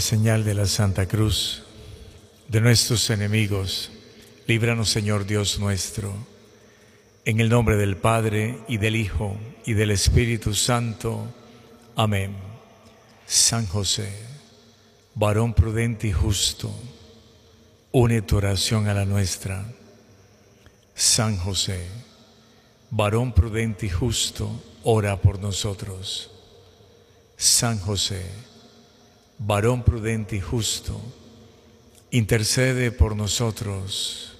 Señal 0.00 0.44
de 0.44 0.54
la 0.54 0.66
Santa 0.66 1.06
Cruz, 1.06 1.62
de 2.48 2.60
nuestros 2.60 3.10
enemigos, 3.10 3.90
líbranos 4.46 4.88
Señor 4.88 5.26
Dios 5.26 5.58
nuestro. 5.58 6.12
En 7.24 7.40
el 7.40 7.48
nombre 7.48 7.76
del 7.76 7.96
Padre 7.96 8.58
y 8.66 8.78
del 8.78 8.96
Hijo 8.96 9.36
y 9.66 9.74
del 9.74 9.90
Espíritu 9.90 10.54
Santo. 10.54 11.26
Amén. 11.96 12.34
San 13.26 13.66
José, 13.66 14.10
varón 15.14 15.54
prudente 15.54 16.08
y 16.08 16.12
justo, 16.12 16.74
une 17.92 18.22
tu 18.22 18.38
oración 18.38 18.88
a 18.88 18.94
la 18.94 19.04
nuestra. 19.04 19.64
San 20.94 21.36
José, 21.36 21.86
varón 22.90 23.32
prudente 23.32 23.86
y 23.86 23.90
justo, 23.90 24.50
ora 24.82 25.20
por 25.20 25.38
nosotros. 25.38 26.30
San 27.36 27.78
José, 27.78 28.49
varón 29.40 29.82
prudente 29.82 30.36
y 30.36 30.40
justo, 30.40 31.00
intercede 32.10 32.92
por 32.92 33.16
nosotros. 33.16 34.36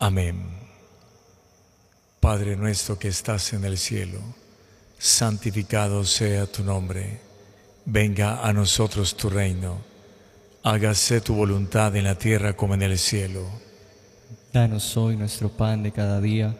Amén. 0.00 0.44
Padre 2.18 2.56
nuestro 2.56 2.98
que 2.98 3.08
estás 3.08 3.52
en 3.52 3.64
el 3.64 3.78
cielo, 3.78 4.18
santificado 4.98 6.04
sea 6.04 6.46
tu 6.46 6.64
nombre, 6.64 7.20
venga 7.84 8.46
a 8.46 8.52
nosotros 8.52 9.16
tu 9.16 9.30
reino, 9.30 9.78
hágase 10.64 11.20
tu 11.20 11.34
voluntad 11.34 11.94
en 11.94 12.04
la 12.04 12.16
tierra 12.16 12.56
como 12.56 12.74
en 12.74 12.82
el 12.82 12.98
cielo. 12.98 13.46
Danos 14.52 14.96
hoy 14.96 15.16
nuestro 15.16 15.48
pan 15.48 15.84
de 15.84 15.92
cada 15.92 16.20
día, 16.20 16.54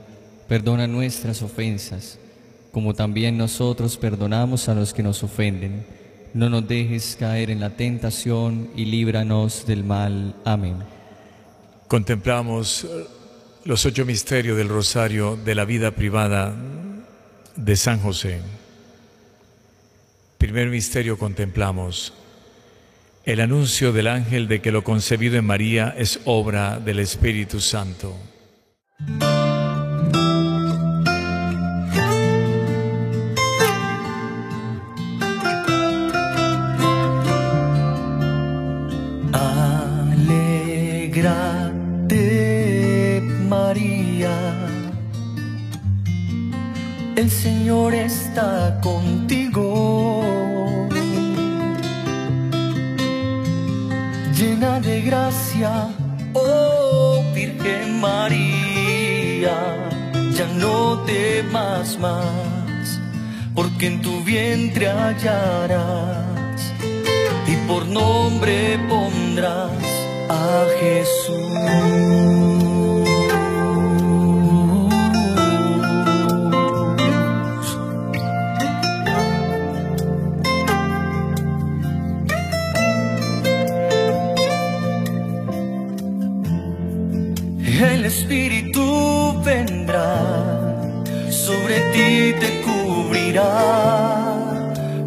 perdona 0.49 0.87
nuestras 0.87 1.43
ofensas, 1.43 2.19
como 2.71 2.95
también 2.95 3.37
nosotros 3.37 3.97
perdonamos 3.97 4.69
a 4.69 4.75
los 4.75 4.95
que 4.95 5.03
nos 5.03 5.23
ofenden. 5.23 6.02
No 6.35 6.49
nos 6.49 6.67
dejes 6.67 7.17
caer 7.19 7.51
en 7.51 7.61
la 7.61 7.71
tentación 7.71 8.71
y 8.75 8.87
líbranos 8.87 9.67
del 9.67 9.85
mal. 9.85 10.35
Amén. 10.45 10.77
Contemplamos 11.89 12.87
los 13.65 13.85
ocho 13.85 14.07
misterios 14.07 14.57
del 14.57 14.69
rosario 14.69 15.37
de 15.37 15.55
la 15.55 15.65
vida 15.65 15.91
privada 15.91 16.55
de 17.55 17.77
San 17.77 18.01
José. 18.01 18.41
Primer 20.39 20.69
misterio 20.69 21.19
contemplamos 21.19 22.15
el 23.25 23.41
anuncio 23.41 23.93
del 23.93 24.09
ángel 24.09 24.49
de 24.49 24.61
que 24.61 24.73
lo 24.73 24.83
concebido 24.83 25.37
en 25.37 25.45
María 25.45 25.95
es 25.97 26.21
obra 26.25 26.81
del 26.81 26.99
Espíritu 26.99 27.61
Santo. 27.61 28.17
El 47.23 47.31
Señor 47.31 47.95
está 47.95 48.81
contigo. 48.83 50.25
Llena 54.37 54.81
de 54.81 55.02
gracia, 55.02 55.87
oh 56.33 57.23
Virgen 57.33 58.00
María, 58.00 59.57
ya 60.35 60.49
no 60.59 61.05
temas 61.05 61.97
más, 62.00 63.00
porque 63.55 63.87
en 63.87 64.02
tu 64.02 64.25
vientre 64.25 64.88
hallarás 64.88 66.61
y 67.47 67.55
por 67.69 67.87
nombre 67.87 68.81
pondrás 68.88 69.71
a 70.29 70.67
Jesús. 70.81 72.62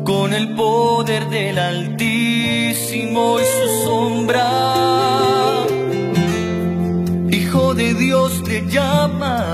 Con 0.04 0.34
el 0.34 0.56
poder 0.56 1.30
del 1.30 1.60
Altísimo 1.60 3.38
y 3.40 3.44
su 3.44 3.84
sombra. 3.84 5.68
Hijo 7.30 7.76
de 7.76 7.94
Dios 7.94 8.44
te 8.44 8.66
llamarán, 8.68 9.54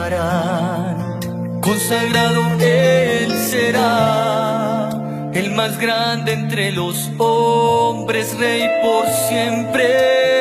consagrado 1.61 2.41
Él 2.61 3.33
será, 3.33 4.89
el 5.33 5.51
más 5.51 5.77
grande 5.77 6.31
entre 6.31 6.71
los 6.71 7.09
hombres, 7.17 8.37
Rey 8.39 8.63
por 8.83 9.05
siempre. 9.27 10.31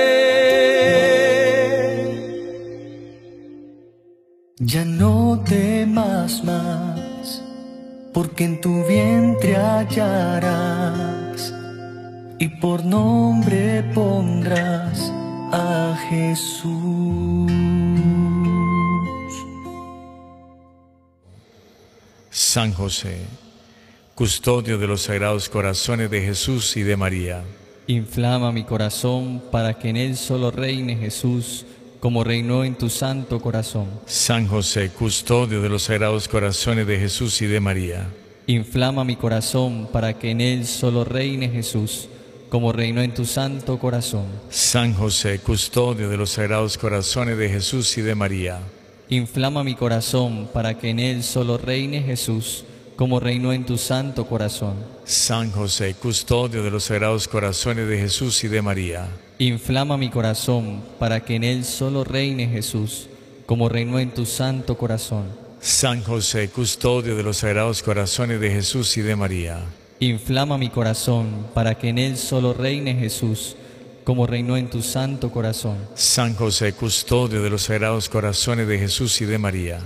Ya 4.58 4.84
no 4.84 5.42
temas 5.44 6.44
más, 6.44 6.89
porque 8.20 8.44
en 8.44 8.60
tu 8.60 8.84
vientre 8.84 9.56
hallarás 9.56 11.54
y 12.38 12.48
por 12.60 12.84
nombre 12.84 13.82
pondrás 13.94 15.10
a 15.50 15.96
Jesús. 16.10 17.50
San 22.28 22.74
José, 22.74 23.20
custodio 24.14 24.76
de 24.76 24.86
los 24.86 25.00
sagrados 25.00 25.48
corazones 25.48 26.10
de 26.10 26.20
Jesús 26.20 26.76
y 26.76 26.82
de 26.82 26.98
María. 26.98 27.42
Inflama 27.86 28.52
mi 28.52 28.64
corazón 28.64 29.42
para 29.50 29.78
que 29.78 29.88
en 29.88 29.96
él 29.96 30.18
solo 30.18 30.50
reine 30.50 30.94
Jesús, 30.94 31.64
como 32.00 32.24
reinó 32.24 32.64
en 32.64 32.76
tu 32.76 32.88
santo 32.88 33.40
corazón. 33.40 33.86
San 34.06 34.48
José, 34.48 34.90
custodio 34.90 35.60
de 35.60 35.68
los 35.68 35.84
sagrados 35.84 36.28
corazones 36.28 36.86
de 36.86 36.98
Jesús 36.98 37.40
y 37.42 37.46
de 37.46 37.60
María. 37.60 38.08
Inflama 38.46 39.04
mi 39.04 39.16
corazón 39.16 39.88
para 39.92 40.18
que 40.18 40.30
en 40.30 40.40
él 40.40 40.66
solo 40.66 41.04
reine 41.04 41.50
Jesús, 41.50 42.08
como 42.48 42.72
reinó 42.72 43.02
en 43.02 43.14
tu 43.14 43.26
santo 43.26 43.78
corazón. 43.78 44.24
San 44.48 44.94
José, 44.94 45.38
custodio 45.40 46.08
de 46.08 46.16
los 46.16 46.30
sagrados 46.30 46.78
corazones 46.78 47.36
de 47.36 47.50
Jesús 47.50 47.96
y 47.98 48.00
de 48.00 48.14
María. 48.14 48.60
Inflama 49.10 49.62
mi 49.62 49.74
corazón 49.74 50.48
para 50.52 50.78
que 50.78 50.88
en 50.88 51.00
él 51.00 51.22
solo 51.22 51.58
reine 51.58 52.02
Jesús, 52.02 52.64
como 52.96 53.20
reinó 53.20 53.52
en 53.52 53.66
tu 53.66 53.76
santo 53.76 54.26
corazón. 54.26 54.74
San 55.04 55.52
José, 55.52 55.94
custodio 55.94 56.62
de 56.62 56.70
los 56.70 56.84
sagrados 56.84 57.28
corazones 57.28 57.86
de 57.88 57.98
Jesús 57.98 58.42
y 58.42 58.48
de 58.48 58.62
María. 58.62 59.08
Inflama 59.40 59.96
mi 59.96 60.10
corazón 60.10 60.82
para 60.98 61.20
que 61.20 61.36
en 61.36 61.44
él 61.44 61.64
solo 61.64 62.04
reine 62.04 62.46
Jesús, 62.46 63.08
como 63.46 63.70
reinó 63.70 63.98
en 63.98 64.10
tu 64.10 64.26
santo 64.26 64.76
corazón. 64.76 65.24
San 65.60 66.02
José, 66.02 66.50
custodio 66.50 67.16
de 67.16 67.22
los 67.22 67.38
sagrados 67.38 67.82
corazones 67.82 68.38
de 68.38 68.50
Jesús 68.50 68.98
y 68.98 69.00
de 69.00 69.16
María. 69.16 69.64
Inflama 69.98 70.58
mi 70.58 70.68
corazón 70.68 71.46
para 71.54 71.74
que 71.78 71.88
en 71.88 71.96
él 71.96 72.18
solo 72.18 72.52
reine 72.52 72.94
Jesús, 72.94 73.56
como 74.04 74.26
reinó 74.26 74.58
en 74.58 74.68
tu 74.68 74.82
santo 74.82 75.30
corazón. 75.30 75.78
San 75.94 76.34
José, 76.34 76.74
custodio 76.74 77.42
de 77.42 77.48
los 77.48 77.62
sagrados 77.62 78.10
corazones 78.10 78.68
de 78.68 78.78
Jesús 78.78 79.22
y 79.22 79.24
de 79.24 79.38
María. 79.38 79.80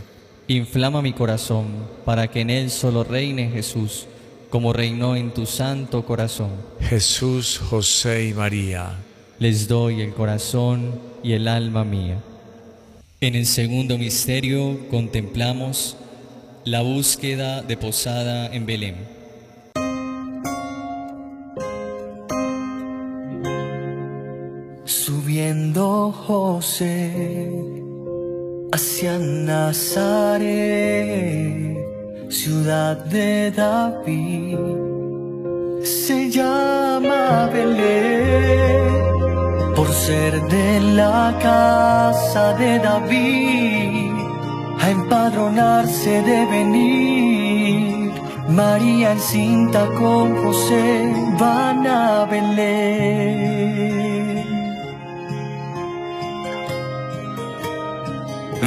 Inflama 0.48 1.00
mi 1.00 1.12
corazón 1.12 1.66
para 2.04 2.26
que 2.26 2.40
en 2.40 2.50
él 2.50 2.72
solo 2.72 3.04
reine 3.04 3.50
Jesús, 3.50 4.08
como 4.50 4.72
reinó 4.72 5.14
en 5.14 5.32
tu 5.32 5.46
santo 5.46 6.04
corazón. 6.04 6.50
Jesús, 6.80 7.60
José 7.70 8.26
y 8.26 8.34
María. 8.34 8.98
Les 9.40 9.66
doy 9.66 10.00
el 10.00 10.14
corazón 10.14 10.92
y 11.24 11.32
el 11.32 11.48
alma 11.48 11.84
mía. 11.84 12.22
En 13.20 13.34
el 13.34 13.46
segundo 13.46 13.98
misterio 13.98 14.78
contemplamos 14.90 15.96
la 16.64 16.82
búsqueda 16.82 17.62
de 17.62 17.76
posada 17.76 18.46
en 18.54 18.64
Belén. 18.64 18.94
Subiendo 24.84 26.12
José 26.12 27.50
hacia 28.70 29.18
Nazaret, 29.18 30.44
ciudad 32.28 33.04
de 33.06 33.50
David, 33.50 34.58
se 35.82 36.30
llama 36.30 37.50
Belén 37.52 39.13
ser 40.06 40.34
de 40.48 40.80
la 41.00 41.34
casa 41.40 42.44
de 42.60 42.78
David, 42.78 44.12
a 44.82 44.90
empadronarse 44.90 46.12
de 46.30 46.40
venir. 46.56 48.12
María 48.48 49.12
encinta 49.12 49.82
con 50.00 50.26
José 50.42 50.88
van 51.38 51.86
a 51.86 52.26
Belén. 52.32 52.74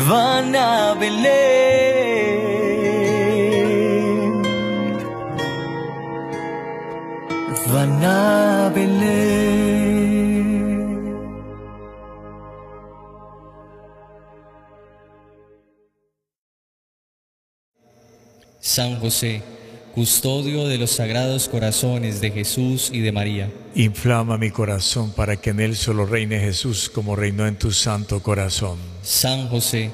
Van 0.10 0.56
a 0.56 0.96
Belén. 1.02 1.28
Van 7.74 8.04
a 8.04 8.72
Belén. 8.76 9.47
San 18.78 19.00
José, 19.00 19.42
custodio 19.96 20.68
de 20.68 20.78
los 20.78 20.92
sagrados 20.92 21.50
corazones 21.50 22.22
de 22.22 22.30
Jesús 22.30 22.92
y 22.94 23.00
de 23.00 23.12
María. 23.12 23.52
Inflama 23.74 24.38
mi 24.38 24.52
corazón 24.52 25.12
para 25.14 25.36
que 25.36 25.50
en 25.50 25.62
él 25.62 25.76
solo 25.76 26.06
reine 26.06 26.40
Jesús 26.40 26.88
como 26.88 27.16
reinó 27.16 27.48
en 27.48 27.56
tu 27.56 27.72
santo 27.72 28.22
corazón. 28.22 28.78
San 29.02 29.48
José, 29.48 29.90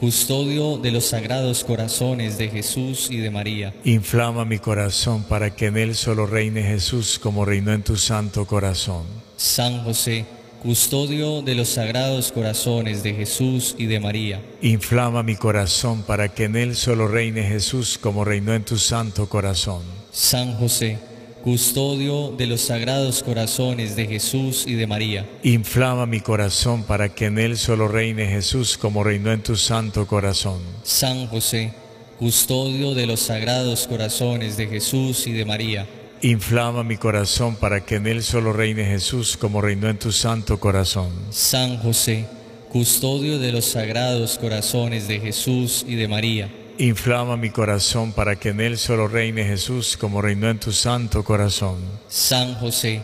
custodio 0.00 0.76
de 0.78 0.90
los 0.90 1.04
sagrados 1.04 1.62
corazones 1.62 2.36
de 2.36 2.48
Jesús 2.48 3.12
y 3.12 3.18
de 3.18 3.30
María. 3.30 3.72
Inflama 3.84 4.44
mi 4.44 4.58
corazón 4.58 5.22
para 5.22 5.54
que 5.54 5.66
en 5.66 5.76
él 5.76 5.94
solo 5.94 6.26
reine 6.26 6.64
Jesús 6.64 7.20
como 7.20 7.44
reinó 7.44 7.72
en 7.74 7.84
tu 7.84 7.96
santo 7.96 8.44
corazón. 8.44 9.04
San 9.36 9.84
José, 9.84 10.24
custodio 10.62 11.42
de 11.42 11.54
los 11.54 11.68
sagrados 11.68 12.32
corazones 12.32 13.02
de 13.02 13.14
Jesús 13.14 13.74
y 13.78 13.86
de 13.86 14.00
María. 14.00 14.40
Inflama 14.62 15.22
mi 15.22 15.36
corazón 15.36 16.02
para 16.02 16.28
que 16.28 16.44
en 16.44 16.56
él 16.56 16.76
solo 16.76 17.08
reine 17.08 17.42
Jesús 17.42 17.98
como 17.98 18.24
reinó 18.24 18.54
en 18.54 18.64
tu 18.64 18.76
santo 18.76 19.28
corazón. 19.28 19.82
San 20.10 20.54
José, 20.54 20.98
custodio 21.44 22.32
de 22.32 22.46
los 22.46 22.62
sagrados 22.62 23.22
corazones 23.22 23.94
de 23.94 24.06
Jesús 24.06 24.64
y 24.66 24.74
de 24.74 24.86
María. 24.86 25.24
Inflama 25.42 26.06
mi 26.06 26.20
corazón 26.20 26.82
para 26.82 27.08
que 27.08 27.26
en 27.26 27.38
él 27.38 27.56
solo 27.56 27.86
reine 27.86 28.26
Jesús 28.26 28.76
como 28.76 29.04
reinó 29.04 29.30
en 29.30 29.42
tu 29.42 29.56
santo 29.56 30.06
corazón. 30.06 30.58
San 30.82 31.28
José, 31.28 31.72
custodio 32.18 32.94
de 32.94 33.06
los 33.06 33.20
sagrados 33.20 33.86
corazones 33.86 34.56
de 34.56 34.66
Jesús 34.66 35.26
y 35.26 35.32
de 35.32 35.44
María. 35.44 35.86
Inflama 36.22 36.82
mi 36.82 36.96
corazón 36.96 37.56
para 37.56 37.84
que 37.84 37.96
en 37.96 38.06
él 38.06 38.22
solo 38.22 38.52
reine 38.52 38.84
Jesús 38.84 39.36
como 39.36 39.60
reinó 39.60 39.88
en 39.88 39.98
tu 39.98 40.12
santo 40.12 40.58
corazón. 40.58 41.10
San 41.30 41.76
José, 41.76 42.26
custodio 42.70 43.38
de 43.38 43.52
los 43.52 43.66
sagrados 43.66 44.38
corazones 44.38 45.08
de 45.08 45.20
Jesús 45.20 45.84
y 45.86 45.94
de 45.96 46.08
María. 46.08 46.50
Inflama 46.78 47.36
mi 47.36 47.50
corazón 47.50 48.12
para 48.12 48.36
que 48.36 48.50
en 48.50 48.60
él 48.60 48.78
solo 48.78 49.08
reine 49.08 49.44
Jesús 49.44 49.96
como 49.96 50.22
reinó 50.22 50.48
en 50.48 50.58
tu 50.58 50.72
santo 50.72 51.22
corazón. 51.22 51.76
San 52.08 52.54
José, 52.54 53.02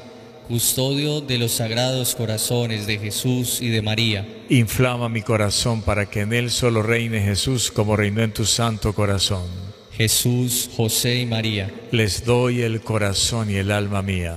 custodio 0.49 1.21
de 1.21 1.39
los 1.39 1.53
sagrados 1.53 2.15
corazones 2.15 2.87
de 2.87 2.99
Jesús 2.99 3.61
y 3.61 3.69
de 3.69 3.83
María. 3.83 4.27
Inflama 4.49 5.11
mi 5.11 5.23
corazón 5.23 5.83
para 5.83 6.07
que 6.07 6.21
en 6.21 6.33
él 6.33 6.51
solo 6.51 6.83
reine 6.83 7.21
Jesús 7.21 7.71
como 7.71 7.95
reinó 7.95 8.23
en 8.23 8.33
tu 8.33 8.47
santo 8.47 8.95
corazón. 8.95 9.72
Jesús, 10.03 10.69
José 10.77 11.21
y 11.21 11.27
María. 11.27 11.71
Les 11.93 12.25
doy 12.25 12.63
el 12.63 12.81
corazón 12.81 13.49
y 13.49 13.55
el 13.55 13.71
alma 13.71 14.03
mía. 14.03 14.37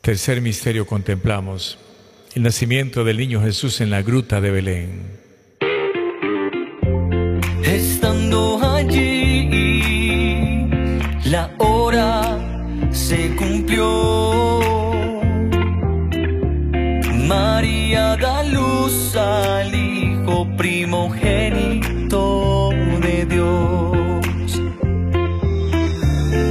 Tercer 0.00 0.40
misterio 0.40 0.86
contemplamos 0.86 1.76
el 2.36 2.44
nacimiento 2.44 3.02
del 3.02 3.16
niño 3.16 3.42
Jesús 3.42 3.80
en 3.80 3.90
la 3.90 4.00
gruta 4.02 4.40
de 4.40 4.50
Belén. 4.52 5.18
Estando 7.64 8.60
allí, 8.62 9.48
la 11.24 11.52
hora 11.58 12.38
se 12.92 13.34
cumplió. 13.34 14.60
María 17.26 18.16
da 18.18 18.44
luz 18.44 19.16
al 19.16 19.74
Hijo 19.74 20.46
primogénito 20.56 21.91
Dios, 23.26 24.60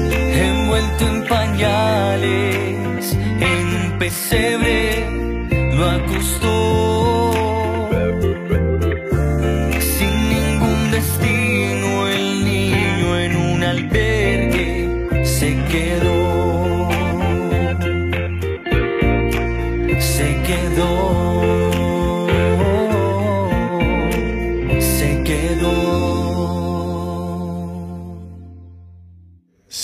envuelto 0.10 1.08
en 1.08 1.28
pañales, 1.28 3.18
en 3.40 3.98
pesebre, 4.00 5.06
lo 5.76 5.90
acostó. 5.90 6.81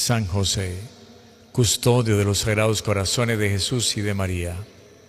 San 0.07 0.25
José, 0.25 0.73
custodio 1.51 2.17
de 2.17 2.23
los 2.23 2.37
sagrados 2.37 2.81
corazones 2.81 3.37
de 3.39 3.49
Jesús 3.49 3.97
y 3.97 3.99
de 3.99 4.13
María. 4.13 4.55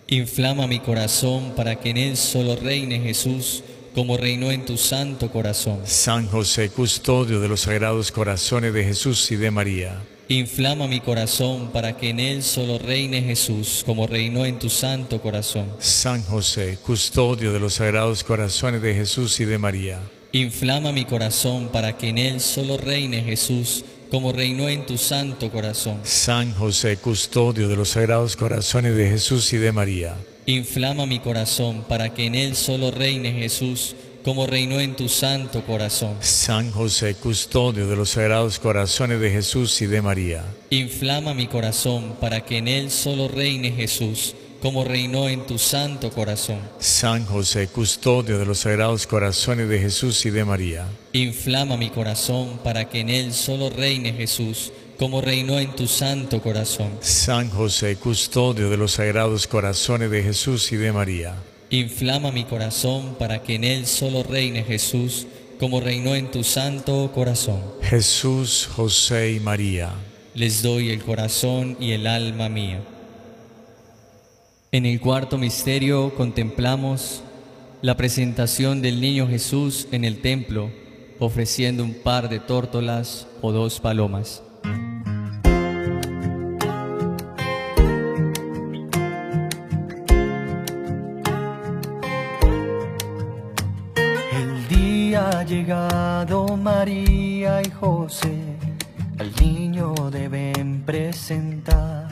Inflama 0.08 0.66
mi 0.66 0.80
corazón 0.80 1.52
para 1.54 1.76
que 1.76 1.90
en 1.90 1.98
él 1.98 2.16
solo 2.16 2.56
reine 2.56 2.98
Jesús 2.98 3.62
como 3.94 4.16
reinó 4.16 4.50
en 4.50 4.66
tu 4.66 4.76
santo 4.76 5.30
corazón. 5.30 5.82
San 5.84 6.26
José, 6.26 6.70
custodio 6.70 7.38
de 7.38 7.46
los 7.46 7.60
sagrados 7.60 8.10
corazones 8.10 8.74
de 8.74 8.82
Jesús 8.82 9.30
y 9.30 9.36
de 9.36 9.52
María. 9.52 10.02
Inflama 10.26 10.88
mi 10.88 10.98
corazón 10.98 11.70
para 11.70 11.96
que 11.96 12.10
en 12.10 12.18
él 12.18 12.42
solo 12.42 12.80
reine 12.80 13.22
Jesús 13.22 13.84
como 13.86 14.08
reinó 14.08 14.44
en 14.46 14.58
tu 14.58 14.68
santo 14.68 15.22
corazón. 15.22 15.68
San 15.78 16.24
José, 16.24 16.76
custodio 16.84 17.52
de 17.52 17.60
los 17.60 17.74
sagrados 17.74 18.24
corazones 18.24 18.82
de 18.82 18.94
Jesús 18.96 19.38
y 19.38 19.44
de 19.44 19.58
María. 19.58 20.00
Inflama 20.32 20.90
mi 20.90 21.04
corazón 21.04 21.68
para 21.68 21.96
que 21.96 22.08
en 22.08 22.18
él 22.18 22.40
solo 22.40 22.76
reine 22.76 23.22
Jesús 23.22 23.84
como 24.10 24.32
reinó 24.32 24.68
en 24.68 24.86
tu 24.86 24.98
santo 24.98 25.50
corazón. 25.50 26.00
San 26.04 26.54
José, 26.54 26.96
custodio 26.96 27.68
de 27.68 27.76
los 27.76 27.90
sagrados 27.90 28.36
corazones 28.36 28.96
de 28.96 29.08
Jesús 29.08 29.52
y 29.52 29.58
de 29.58 29.72
María. 29.72 30.16
Inflama 30.46 31.06
mi 31.06 31.18
corazón 31.18 31.84
para 31.88 32.14
que 32.14 32.26
en 32.26 32.34
él 32.34 32.56
solo 32.56 32.90
reine 32.90 33.32
Jesús 33.32 33.94
como 34.24 34.46
reinó 34.46 34.80
en 34.80 34.94
tu 34.94 35.08
santo 35.08 35.64
corazón. 35.64 36.16
San 36.20 36.70
José, 36.70 37.14
custodio 37.14 37.86
de 37.86 37.96
los 37.96 38.10
sagrados 38.10 38.58
corazones 38.58 39.20
de 39.20 39.30
Jesús 39.30 39.80
y 39.80 39.86
de 39.86 40.02
María. 40.02 40.44
Inflama 40.70 41.34
mi 41.34 41.46
corazón 41.46 42.16
para 42.20 42.44
que 42.44 42.58
en 42.58 42.68
él 42.68 42.90
solo 42.90 43.28
reine 43.28 43.72
Jesús, 43.72 44.34
como 44.60 44.84
reinó 44.84 45.28
en 45.28 45.46
tu 45.46 45.58
santo 45.58 46.10
corazón. 46.10 46.58
San 46.78 47.24
José, 47.26 47.68
custodio 47.68 48.38
de 48.38 48.46
los 48.46 48.60
sagrados 48.60 49.06
corazones 49.06 49.68
de 49.68 49.78
Jesús 49.78 50.24
y 50.26 50.30
de 50.30 50.44
María. 50.44 50.86
Inflama 51.12 51.76
mi 51.76 51.90
corazón 51.90 52.58
para 52.64 52.88
que 52.88 53.00
en 53.00 53.08
él 53.08 53.32
solo 53.32 53.70
reine 53.70 54.12
Jesús, 54.12 54.72
como 54.98 55.20
reinó 55.20 55.58
en 55.60 55.74
tu 55.76 55.86
santo 55.86 56.42
corazón. 56.42 56.90
San 57.00 57.50
José, 57.50 57.96
custodio 57.96 58.68
de 58.68 58.76
los 58.76 58.92
sagrados 58.92 59.46
corazones 59.46 60.10
de 60.10 60.22
Jesús 60.22 60.72
y 60.72 60.76
de 60.76 60.92
María. 60.92 61.34
Inflama 61.70 62.32
mi 62.32 62.44
corazón 62.44 63.14
para 63.18 63.42
que 63.42 63.54
en 63.54 63.64
él 63.64 63.86
solo 63.86 64.22
reine 64.22 64.64
Jesús, 64.64 65.26
como 65.60 65.80
reinó 65.80 66.14
en 66.14 66.30
tu 66.30 66.42
santo 66.42 67.10
corazón. 67.14 67.62
Jesús, 67.82 68.68
José 68.74 69.32
y 69.32 69.40
María. 69.40 69.90
Les 70.34 70.62
doy 70.62 70.90
el 70.90 71.02
corazón 71.02 71.76
y 71.78 71.92
el 71.92 72.06
alma 72.06 72.48
mía. 72.48 72.80
En 74.70 74.84
el 74.84 75.00
cuarto 75.00 75.38
misterio 75.38 76.14
contemplamos 76.14 77.22
la 77.80 77.96
presentación 77.96 78.82
del 78.82 79.00
niño 79.00 79.26
Jesús 79.26 79.88
en 79.92 80.04
el 80.04 80.20
templo, 80.20 80.70
ofreciendo 81.18 81.82
un 81.82 81.94
par 81.94 82.28
de 82.28 82.38
tórtolas 82.38 83.26
o 83.40 83.50
dos 83.50 83.80
palomas. 83.80 84.42
El 94.34 94.68
día 94.68 95.30
ha 95.30 95.44
llegado 95.44 96.58
María 96.58 97.62
y 97.62 97.70
José, 97.70 98.36
al 99.18 99.32
niño 99.40 99.94
deben 100.10 100.82
presentar. 100.84 102.07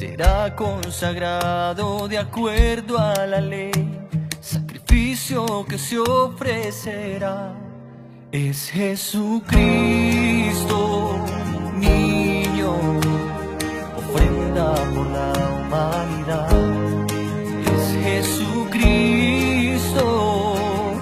Será 0.00 0.56
consagrado 0.56 2.08
de 2.08 2.16
acuerdo 2.16 2.98
a 2.98 3.26
la 3.26 3.38
ley, 3.38 3.70
sacrificio 4.40 5.66
que 5.68 5.76
se 5.76 5.98
ofrecerá. 5.98 7.52
Es 8.32 8.70
Jesucristo, 8.70 9.58
niño, 11.76 12.72
ofrenda 13.98 14.72
por 14.94 15.06
la 15.06 15.32
humanidad. 15.52 16.48
Es 17.74 17.84
Jesucristo, 18.02 20.06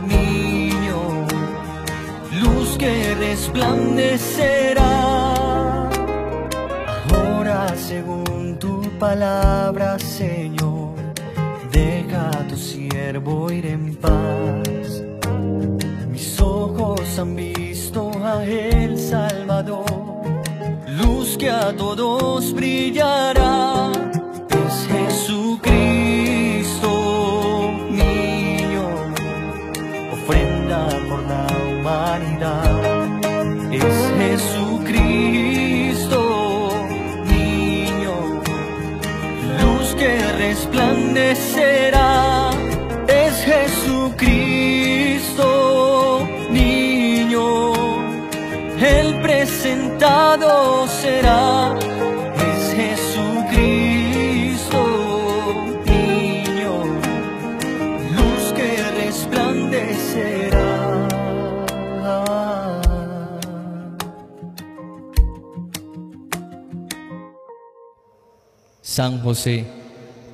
niño, 0.09 1.25
luz 2.33 2.77
que 2.77 3.15
resplandecerá. 3.15 4.98
Según 7.77 8.59
tu 8.59 8.83
palabra, 8.99 9.99
Señor, 9.99 10.95
deja 11.71 12.29
a 12.29 12.47
tu 12.47 12.57
siervo 12.57 13.51
ir 13.51 13.67
en 13.67 13.97
paz. 13.97 15.03
Mis 16.11 16.41
ojos 16.41 17.19
han 17.19 17.35
visto 17.35 18.11
a 18.23 18.45
el 18.45 18.99
Salvador, 18.99 19.87
luz 20.87 21.37
que 21.39 21.51
a 21.51 21.75
todos 21.75 22.53
brillará. 22.53 23.91
Es 24.51 24.87
Jesucristo, 24.87 26.91
niño, 27.91 28.87
ofrenda 30.13 30.87
por 31.09 31.23
la 31.27 31.47
humanidad. 31.71 32.68
San 68.99 69.21
José, 69.21 69.65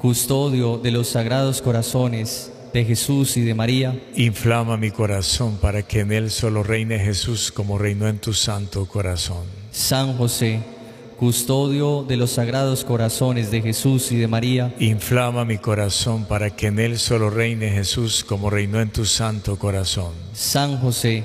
custodio 0.01 0.79
de 0.79 0.91
los 0.91 1.09
sagrados 1.09 1.61
corazones 1.61 2.51
de 2.73 2.83
Jesús 2.83 3.37
y 3.37 3.43
de 3.43 3.53
María, 3.53 3.95
Inflama 4.17 4.79
mi 4.79 4.91
corazón 4.91 5.59
para 5.59 5.83
que 5.83 6.01
en 6.01 6.11
él 6.11 6.31
solo 6.31 6.63
reine 6.63 6.99
Jesús 6.99 7.53
como 7.53 7.77
reinó 7.77 8.09
en 8.09 8.21
tu 8.21 8.33
santo 8.33 8.87
corazón. 8.87 9.45
San 9.71 10.17
José, 10.17 10.61
custodio 11.19 12.07
de 12.09 12.17
los 12.17 12.31
sagrados 12.31 12.87
corazones 12.87 13.51
de 13.51 13.61
Jesús 13.61 14.11
y 14.13 14.17
de 14.17 14.29
María, 14.29 14.75
Inflama 14.79 15.45
mi 15.45 15.59
corazón 15.59 16.25
para 16.25 16.49
que 16.49 16.69
en 16.69 16.79
él 16.79 16.99
solo 16.99 17.29
reine 17.29 17.69
Jesús 17.69 18.25
como 18.25 18.49
reinó 18.49 18.81
en 18.81 18.89
tu 18.89 19.05
santo 19.05 19.59
corazón. 19.59 20.15
San 20.33 20.79
José, 20.79 21.25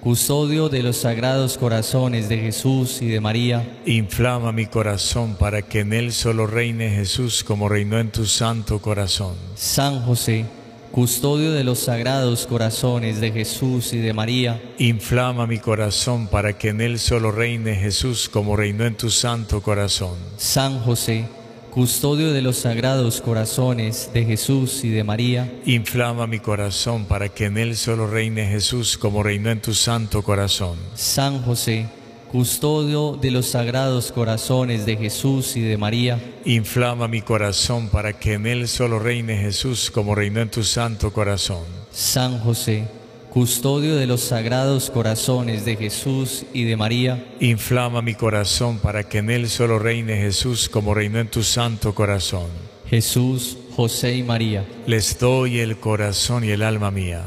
custodio 0.00 0.70
de 0.70 0.82
los 0.82 0.96
sagrados 0.96 1.58
corazones 1.58 2.28
de 2.28 2.38
Jesús 2.38 3.02
y 3.02 3.08
de 3.08 3.20
María, 3.20 3.78
Inflama 3.84 4.50
mi 4.50 4.66
corazón 4.66 5.34
para 5.34 5.62
que 5.62 5.80
en 5.80 5.92
él 5.92 6.12
solo 6.12 6.46
reine 6.46 6.90
Jesús 6.90 7.44
como 7.44 7.68
reinó 7.68 7.98
en 7.98 8.10
tu 8.10 8.24
santo 8.24 8.80
corazón. 8.80 9.34
San 9.54 10.02
José, 10.02 10.46
custodio 10.90 11.52
de 11.52 11.64
los 11.64 11.80
sagrados 11.80 12.46
corazones 12.46 13.20
de 13.20 13.30
Jesús 13.30 13.92
y 13.92 13.98
de 13.98 14.14
María, 14.14 14.60
Inflama 14.78 15.46
mi 15.46 15.58
corazón 15.58 16.28
para 16.28 16.56
que 16.56 16.70
en 16.70 16.80
él 16.80 16.98
solo 16.98 17.30
reine 17.30 17.74
Jesús 17.76 18.28
como 18.30 18.56
reinó 18.56 18.86
en 18.86 18.96
tu 18.96 19.10
santo 19.10 19.62
corazón. 19.62 20.16
San 20.38 20.80
José, 20.80 21.26
custodio 21.70 22.32
de 22.32 22.42
los 22.42 22.56
sagrados 22.56 23.20
corazones 23.20 24.10
de 24.12 24.24
Jesús 24.24 24.84
y 24.84 24.90
de 24.90 25.04
María, 25.04 25.50
Inflama 25.64 26.26
mi 26.26 26.40
corazón 26.40 27.04
para 27.04 27.28
que 27.28 27.46
en 27.46 27.56
él 27.56 27.76
solo 27.76 28.06
reine 28.06 28.46
Jesús 28.46 28.98
como 28.98 29.22
reinó 29.22 29.50
en 29.50 29.62
tu 29.62 29.72
santo 29.72 30.22
corazón. 30.22 30.76
San 30.94 31.42
José, 31.42 31.86
custodio 32.30 33.16
de 33.20 33.30
los 33.30 33.46
sagrados 33.46 34.10
corazones 34.12 34.84
de 34.84 34.96
Jesús 34.96 35.56
y 35.56 35.60
de 35.60 35.76
María, 35.76 36.20
Inflama 36.44 37.06
mi 37.08 37.22
corazón 37.22 37.88
para 37.88 38.12
que 38.12 38.34
en 38.34 38.46
él 38.46 38.66
solo 38.66 38.98
reine 38.98 39.36
Jesús 39.36 39.90
como 39.90 40.14
reinó 40.14 40.40
en 40.40 40.50
tu 40.50 40.64
santo 40.64 41.12
corazón. 41.12 41.64
San 41.92 42.40
José, 42.40 42.84
custodio 43.30 43.96
de 43.96 44.06
los 44.06 44.20
sagrados 44.20 44.90
corazones 44.90 45.64
de 45.64 45.76
Jesús 45.76 46.44
y 46.52 46.64
de 46.64 46.76
María, 46.76 47.24
Inflama 47.40 48.02
mi 48.02 48.14
corazón 48.14 48.78
para 48.78 49.08
que 49.08 49.18
en 49.18 49.30
él 49.30 49.48
solo 49.48 49.78
reine 49.78 50.16
Jesús 50.16 50.68
como 50.68 50.92
reinó 50.92 51.20
en 51.20 51.28
tu 51.28 51.42
santo 51.42 51.94
corazón. 51.94 52.48
Jesús, 52.88 53.56
José 53.76 54.16
y 54.16 54.22
María. 54.24 54.66
Les 54.86 55.18
doy 55.18 55.60
el 55.60 55.76
corazón 55.76 56.44
y 56.44 56.50
el 56.50 56.62
alma 56.62 56.90
mía. 56.90 57.22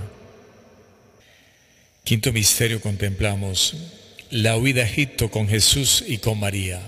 Quinto 2.04 2.34
misterio 2.34 2.82
contemplamos 2.82 3.76
la 4.30 4.58
huida 4.58 4.82
a 4.82 4.86
Egipto 4.86 5.32
con 5.32 5.48
Jesús 5.48 6.04
y 6.06 6.18
con 6.18 6.40
María. 6.40 6.82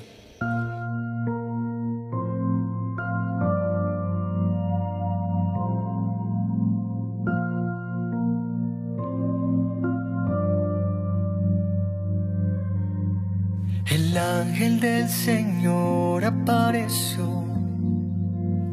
El 13.89 14.17
ángel 14.17 14.79
del 14.79 15.07
Señor 15.09 16.25
apareció 16.25 17.43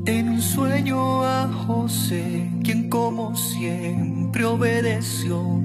en 0.07 0.29
un 0.29 0.41
sueño 0.41 1.25
a 1.25 1.49
José, 1.67 2.51
quien 2.65 2.89
como 2.89 3.37
siempre 3.37 4.45
obedeció 4.45 5.63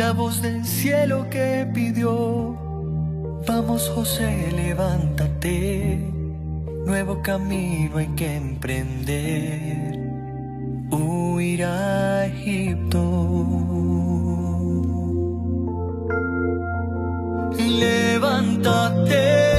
la 0.00 0.12
voz 0.12 0.40
del 0.40 0.64
cielo 0.64 1.28
que 1.28 1.68
pidió. 1.74 2.56
Vamos 3.46 3.90
José, 3.94 4.50
levántate, 4.56 6.10
nuevo 6.86 7.20
camino 7.20 7.98
hay 7.98 8.06
que 8.16 8.36
emprender, 8.36 9.98
huir 10.90 11.64
a 11.64 12.26
Egipto. 12.26 13.59
Levántate, 17.68 19.49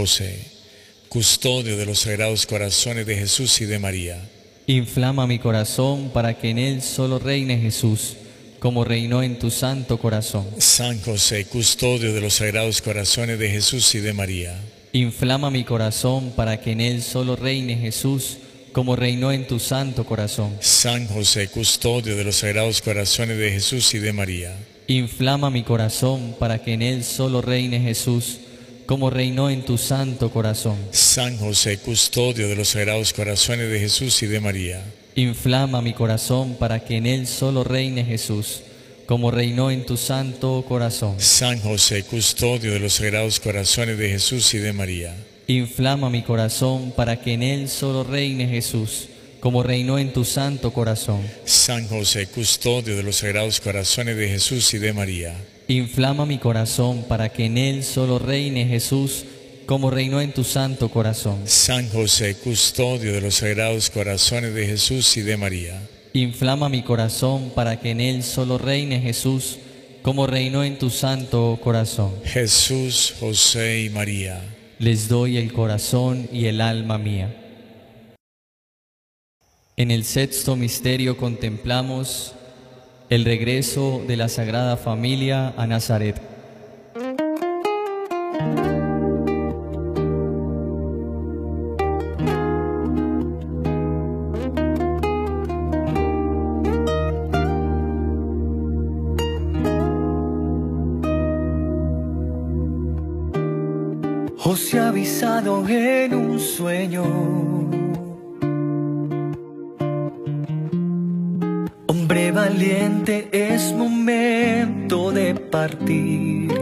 José, 0.00 0.40
custodio 1.10 1.76
de 1.76 1.84
los 1.84 2.00
sagrados 2.00 2.46
corazones 2.46 3.04
de 3.04 3.16
Jesús 3.16 3.60
y 3.60 3.66
de 3.66 3.78
María. 3.78 4.18
Inflama 4.66 5.26
mi 5.26 5.38
corazón 5.38 6.08
para 6.08 6.38
que 6.38 6.48
en 6.48 6.58
él 6.58 6.80
solo 6.80 7.18
reine 7.18 7.58
Jesús, 7.58 8.16
como 8.60 8.82
reinó 8.82 9.22
en 9.22 9.38
tu 9.38 9.50
santo 9.50 9.98
corazón. 9.98 10.46
San 10.56 10.98
José, 11.02 11.44
custodio 11.44 12.14
de 12.14 12.22
los 12.22 12.32
sagrados 12.32 12.80
corazones 12.80 13.38
de 13.38 13.50
Jesús 13.50 13.94
y 13.94 13.98
de 13.98 14.14
María. 14.14 14.58
Inflama 14.94 15.50
mi 15.50 15.64
corazón 15.64 16.32
para 16.34 16.62
que 16.62 16.72
en 16.72 16.80
él 16.80 17.02
solo 17.02 17.36
reine 17.36 17.76
Jesús, 17.76 18.38
como 18.72 18.96
reinó 18.96 19.32
en 19.32 19.46
tu 19.46 19.58
santo 19.58 20.06
corazón. 20.06 20.56
San 20.60 21.08
José, 21.08 21.48
custodio 21.48 22.16
de 22.16 22.24
los 22.24 22.36
sagrados 22.36 22.80
corazones 22.80 23.36
de 23.36 23.50
Jesús 23.50 23.92
y 23.92 23.98
de 23.98 24.14
María. 24.14 24.56
Inflama 24.86 25.50
mi 25.50 25.62
corazón 25.62 26.36
para 26.38 26.62
que 26.62 26.72
en 26.72 26.80
él 26.80 27.04
solo 27.04 27.42
reine 27.42 27.80
Jesús, 27.80 28.38
como 28.90 29.08
reinó 29.08 29.48
en 29.50 29.64
tu 29.64 29.78
santo 29.78 30.32
corazón. 30.32 30.76
San 30.90 31.38
José, 31.38 31.78
custodio 31.78 32.48
de 32.48 32.56
los 32.56 32.70
sagrados 32.70 33.12
corazones 33.12 33.70
de 33.70 33.78
Jesús 33.78 34.20
y 34.24 34.26
de 34.26 34.40
María. 34.40 34.82
Inflama 35.14 35.80
mi 35.80 35.92
corazón 35.92 36.56
para 36.58 36.80
que 36.80 36.96
en 36.96 37.06
él 37.06 37.28
solo 37.28 37.62
reine 37.62 38.04
Jesús, 38.04 38.62
como 39.06 39.30
reinó 39.30 39.70
en 39.70 39.86
tu 39.86 39.96
santo 39.96 40.64
corazón. 40.66 41.14
San 41.18 41.60
José, 41.60 42.02
custodio 42.02 42.72
de 42.72 42.80
los 42.80 42.94
sagrados 42.94 43.38
corazones 43.38 43.96
de 43.96 44.08
Jesús 44.08 44.52
y 44.54 44.58
de 44.58 44.72
María. 44.72 45.14
Inflama 45.46 46.10
mi 46.10 46.22
corazón 46.22 46.90
para 46.90 47.20
que 47.20 47.34
en 47.34 47.44
él 47.44 47.68
solo 47.68 48.02
reine 48.02 48.48
Jesús, 48.48 49.06
como 49.38 49.62
reinó 49.62 50.00
en 50.00 50.12
tu 50.12 50.24
santo 50.24 50.72
corazón. 50.72 51.20
San 51.44 51.86
José, 51.86 52.26
custodio 52.26 52.96
de 52.96 53.04
los 53.04 53.18
sagrados 53.18 53.60
corazones 53.60 54.16
de 54.16 54.28
Jesús 54.30 54.74
y 54.74 54.78
de 54.78 54.92
María. 54.92 55.36
Inflama 55.70 56.26
mi 56.26 56.38
corazón 56.38 57.04
para 57.06 57.28
que 57.28 57.44
en 57.44 57.56
él 57.56 57.84
solo 57.84 58.18
reine 58.18 58.66
Jesús, 58.66 59.24
como 59.66 59.88
reinó 59.88 60.20
en 60.20 60.32
tu 60.32 60.42
santo 60.42 60.88
corazón. 60.88 61.42
San 61.44 61.88
José, 61.90 62.34
custodio 62.34 63.12
de 63.12 63.20
los 63.20 63.36
sagrados 63.36 63.88
corazones 63.88 64.52
de 64.52 64.66
Jesús 64.66 65.16
y 65.16 65.22
de 65.22 65.36
María. 65.36 65.80
Inflama 66.12 66.68
mi 66.68 66.82
corazón 66.82 67.52
para 67.54 67.78
que 67.78 67.92
en 67.92 68.00
él 68.00 68.24
solo 68.24 68.58
reine 68.58 69.00
Jesús, 69.00 69.58
como 70.02 70.26
reinó 70.26 70.64
en 70.64 70.76
tu 70.76 70.90
santo 70.90 71.60
corazón. 71.62 72.16
Jesús, 72.24 73.14
José 73.20 73.84
y 73.84 73.90
María. 73.90 74.42
Les 74.80 75.06
doy 75.06 75.36
el 75.36 75.52
corazón 75.52 76.28
y 76.32 76.46
el 76.46 76.62
alma 76.62 76.98
mía. 76.98 77.32
En 79.76 79.92
el 79.92 80.02
sexto 80.02 80.56
misterio 80.56 81.16
contemplamos 81.16 82.34
el 83.10 83.24
regreso 83.24 84.02
de 84.06 84.16
la 84.16 84.28
Sagrada 84.28 84.76
Familia 84.76 85.52
a 85.56 85.66
Nazaret. 85.66 86.14
Os 104.44 104.72
he 104.72 104.78
avisado 104.78 105.68
en 105.68 106.14
un 106.14 106.38
sueño. 106.38 107.49
Es 113.08 113.72
momento 113.72 115.10
de 115.10 115.34
partir 115.34 116.52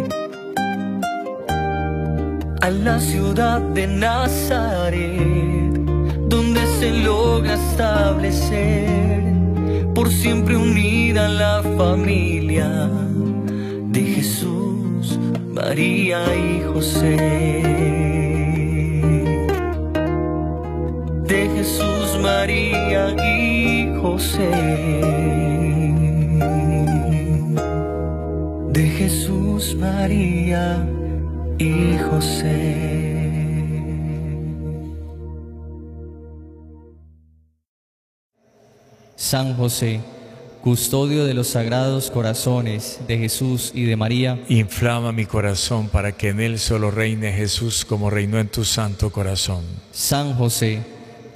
a 2.60 2.70
la 2.70 3.00
ciudad 3.00 3.60
de 3.60 3.86
Nazaret, 3.86 5.00
donde 6.28 6.60
se 6.78 6.90
logra 7.02 7.54
establecer 7.54 9.22
por 9.94 10.10
siempre 10.10 10.56
unida 10.56 11.28
la 11.28 11.62
familia 11.76 12.88
de 13.88 14.02
Jesús, 14.02 15.18
María 15.52 16.20
y 16.36 16.62
José. 16.72 17.16
De 21.26 21.50
Jesús, 21.56 22.18
María 22.22 23.10
y 23.24 23.92
José. 24.00 24.98
María 29.78 30.84
y 31.56 31.96
José. 31.98 32.98
San 39.14 39.54
José, 39.54 40.00
custodio 40.62 41.24
de 41.26 41.34
los 41.34 41.48
sagrados 41.48 42.10
corazones 42.10 42.98
de 43.06 43.18
Jesús 43.18 43.70
y 43.72 43.84
de 43.84 43.94
María, 43.94 44.40
Inflama 44.48 45.12
mi 45.12 45.26
corazón 45.26 45.88
para 45.88 46.10
que 46.10 46.30
en 46.30 46.40
él 46.40 46.58
solo 46.58 46.90
reine 46.90 47.32
Jesús 47.32 47.84
como 47.84 48.10
reinó 48.10 48.40
en 48.40 48.48
tu 48.48 48.64
santo 48.64 49.10
corazón. 49.10 49.62
San 49.92 50.34
José, 50.34 50.82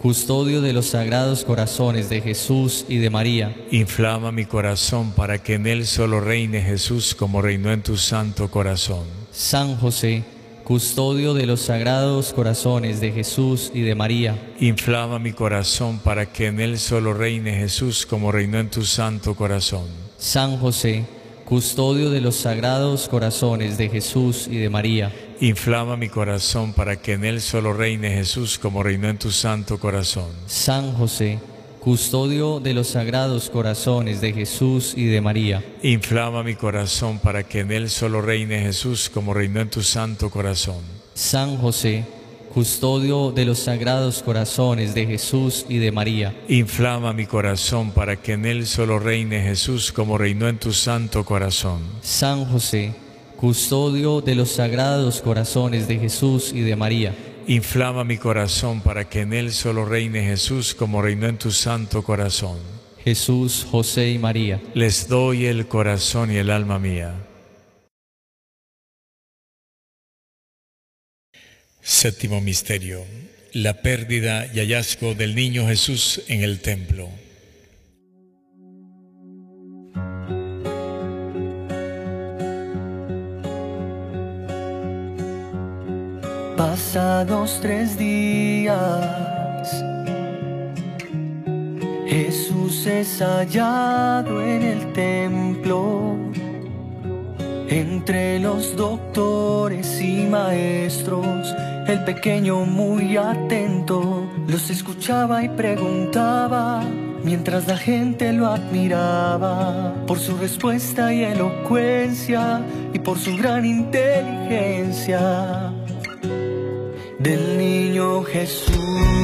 custodio 0.03 0.61
de 0.61 0.73
los 0.73 0.87
sagrados 0.87 1.45
corazones 1.45 2.11
de 2.11 2.21
Jesús 2.21 2.85
y 2.89 2.99
de 2.99 3.09
María, 3.09 3.55
Inflama 3.71 4.33
mi 4.33 4.47
corazón 4.47 5.13
para 5.13 5.39
que 5.39 5.55
en 5.55 5.69
él 5.69 5.87
solo 5.87 6.21
reine 6.21 6.61
Jesús 6.61 7.15
como 7.15 7.41
reinó 7.41 7.71
en 7.71 7.83
tu 7.83 7.97
santo 7.97 8.51
corazón. 8.51 9.05
San 9.31 9.77
José, 9.77 10.25
custodio 10.65 11.35
de 11.35 11.47
los 11.47 11.61
sagrados 11.61 12.33
corazones 12.33 13.01
de 13.01 13.13
Jesús 13.13 13.71
y 13.73 13.83
de 13.83 13.95
María, 13.95 14.37
Inflama 14.59 15.21
mi 15.21 15.33
corazón 15.33 16.01
para 16.01 16.27
que 16.27 16.49
en 16.49 16.59
él 16.59 16.81
solo 16.81 17.15
reine 17.15 17.55
Jesús 17.55 18.05
como 18.05 18.33
reinó 18.33 18.59
en 18.59 18.71
tu 18.71 18.83
santo 18.83 19.37
corazón. 19.37 19.87
San 20.19 20.57
José, 20.57 21.05
custodio 21.45 22.11
de 22.11 22.21
los 22.21 22.35
sagrados 22.35 23.09
corazones 23.09 23.79
de 23.79 23.89
Jesús 23.89 24.49
y 24.51 24.57
de 24.57 24.69
María, 24.69 25.13
Inflama 25.43 25.97
mi 25.97 26.09
corazón 26.09 26.73
para 26.73 27.03
que 27.03 27.15
en 27.15 27.25
él 27.25 27.41
solo 27.41 27.73
reine 27.73 28.11
Jesús 28.13 28.61
como 28.61 28.85
reinó 28.85 29.09
en 29.09 29.19
tu 29.19 29.33
santo 29.33 29.81
corazón. 29.81 30.31
San 30.47 30.93
José, 30.93 31.41
custodio 31.81 32.61
de 32.61 32.75
los 32.75 32.87
sagrados 32.87 33.51
corazones 33.51 34.21
de 34.21 34.33
Jesús 34.33 34.95
y 34.97 35.07
de 35.07 35.21
María, 35.21 35.65
Inflama 35.83 36.45
mi 36.45 36.55
corazón 36.55 37.19
para 37.19 37.43
que 37.43 37.59
en 37.59 37.73
él 37.73 37.91
solo 37.91 38.23
reine 38.23 38.61
Jesús 38.61 39.11
como 39.13 39.35
reinó 39.35 39.61
en 39.61 39.69
tu 39.69 39.83
santo 39.83 40.31
corazón. 40.31 40.79
San 41.13 41.57
José, 41.57 42.05
custodio 42.55 43.33
de 43.33 43.45
los 43.45 43.59
sagrados 43.59 44.23
corazones 44.23 44.95
de 44.95 45.07
Jesús 45.07 45.67
y 45.69 45.79
de 45.79 45.91
María, 45.91 46.37
Inflama 46.47 47.13
mi 47.13 47.27
corazón 47.27 47.91
para 47.91 48.15
que 48.15 48.35
en 48.35 48.47
él 48.47 48.65
solo 48.65 49.01
reine 49.01 49.43
Jesús 49.43 49.91
como 49.91 50.17
reinó 50.17 50.47
en 50.47 50.59
tu 50.59 50.73
santo 50.73 51.25
corazón. 51.25 51.81
San 52.01 52.45
José, 52.45 52.95
custodio 53.43 54.21
de 54.21 54.37
los 54.37 54.53
sagrados 54.53 55.21
corazones 55.21 55.89
de 55.89 55.99
Jesús 55.99 56.53
y 56.55 56.61
de 56.61 56.77
María, 56.77 57.13
Inflama 57.49 58.05
mi 58.05 58.17
corazón 58.17 58.83
para 58.83 59.09
que 59.09 59.23
en 59.23 59.33
él 59.33 59.51
solo 59.51 59.85
reine 59.85 60.23
Jesús 60.23 60.77
como 60.77 61.03
reinó 61.03 61.27
en 61.27 61.39
tu 61.39 61.51
santo 61.51 62.05
corazón. 62.05 62.61
Jesús, 63.03 63.67
José 63.69 64.11
y 64.11 64.19
María. 64.21 64.63
Les 64.75 65.09
doy 65.09 65.47
el 65.47 65.67
corazón 65.67 66.31
y 66.31 66.37
el 66.37 66.51
alma 66.51 66.79
mía. 66.79 67.17
Séptimo 71.81 72.41
misterio. 72.41 73.05
La 73.55 73.83
pérdida 73.83 74.47
y 74.55 74.61
hallazgo 74.61 75.15
del 75.15 75.35
niño 75.35 75.67
Jesús 75.67 76.23
en 76.29 76.43
el 76.43 76.61
templo. 76.61 77.09
Pasados 86.63 87.59
tres 87.61 87.99
días, 87.99 88.79
Jesús 92.07 92.87
es 92.87 93.21
hallado 93.21 94.41
en 94.41 94.63
el 94.63 94.93
templo, 94.93 96.17
entre 97.69 98.39
los 98.39 98.77
doctores 98.77 100.01
y 100.01 100.25
maestros, 100.27 101.53
el 101.89 102.05
pequeño 102.05 102.65
muy 102.65 103.17
atento 103.17 104.31
los 104.47 104.71
escuchaba 104.71 105.43
y 105.43 105.49
preguntaba 105.49 106.85
mientras 107.25 107.67
la 107.67 107.77
gente 107.77 108.33
lo 108.33 108.47
admiraba 108.47 109.95
por 110.07 110.21
su 110.21 110.37
respuesta 110.37 111.13
y 111.13 111.25
elocuencia 111.25 112.61
y 112.95 113.01
por 113.01 113.19
su 113.19 113.37
gran 113.37 113.65
inteligencia 113.65 115.73
del 117.23 117.57
niño 117.57 118.25
Jesús. 118.25 119.22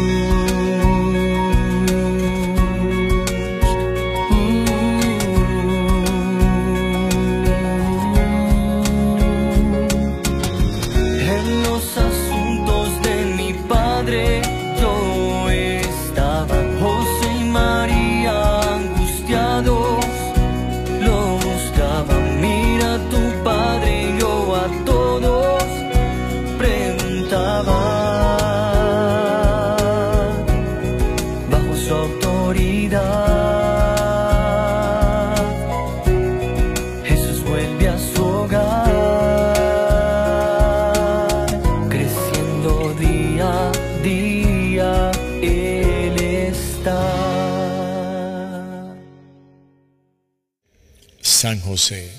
José, 51.69 52.11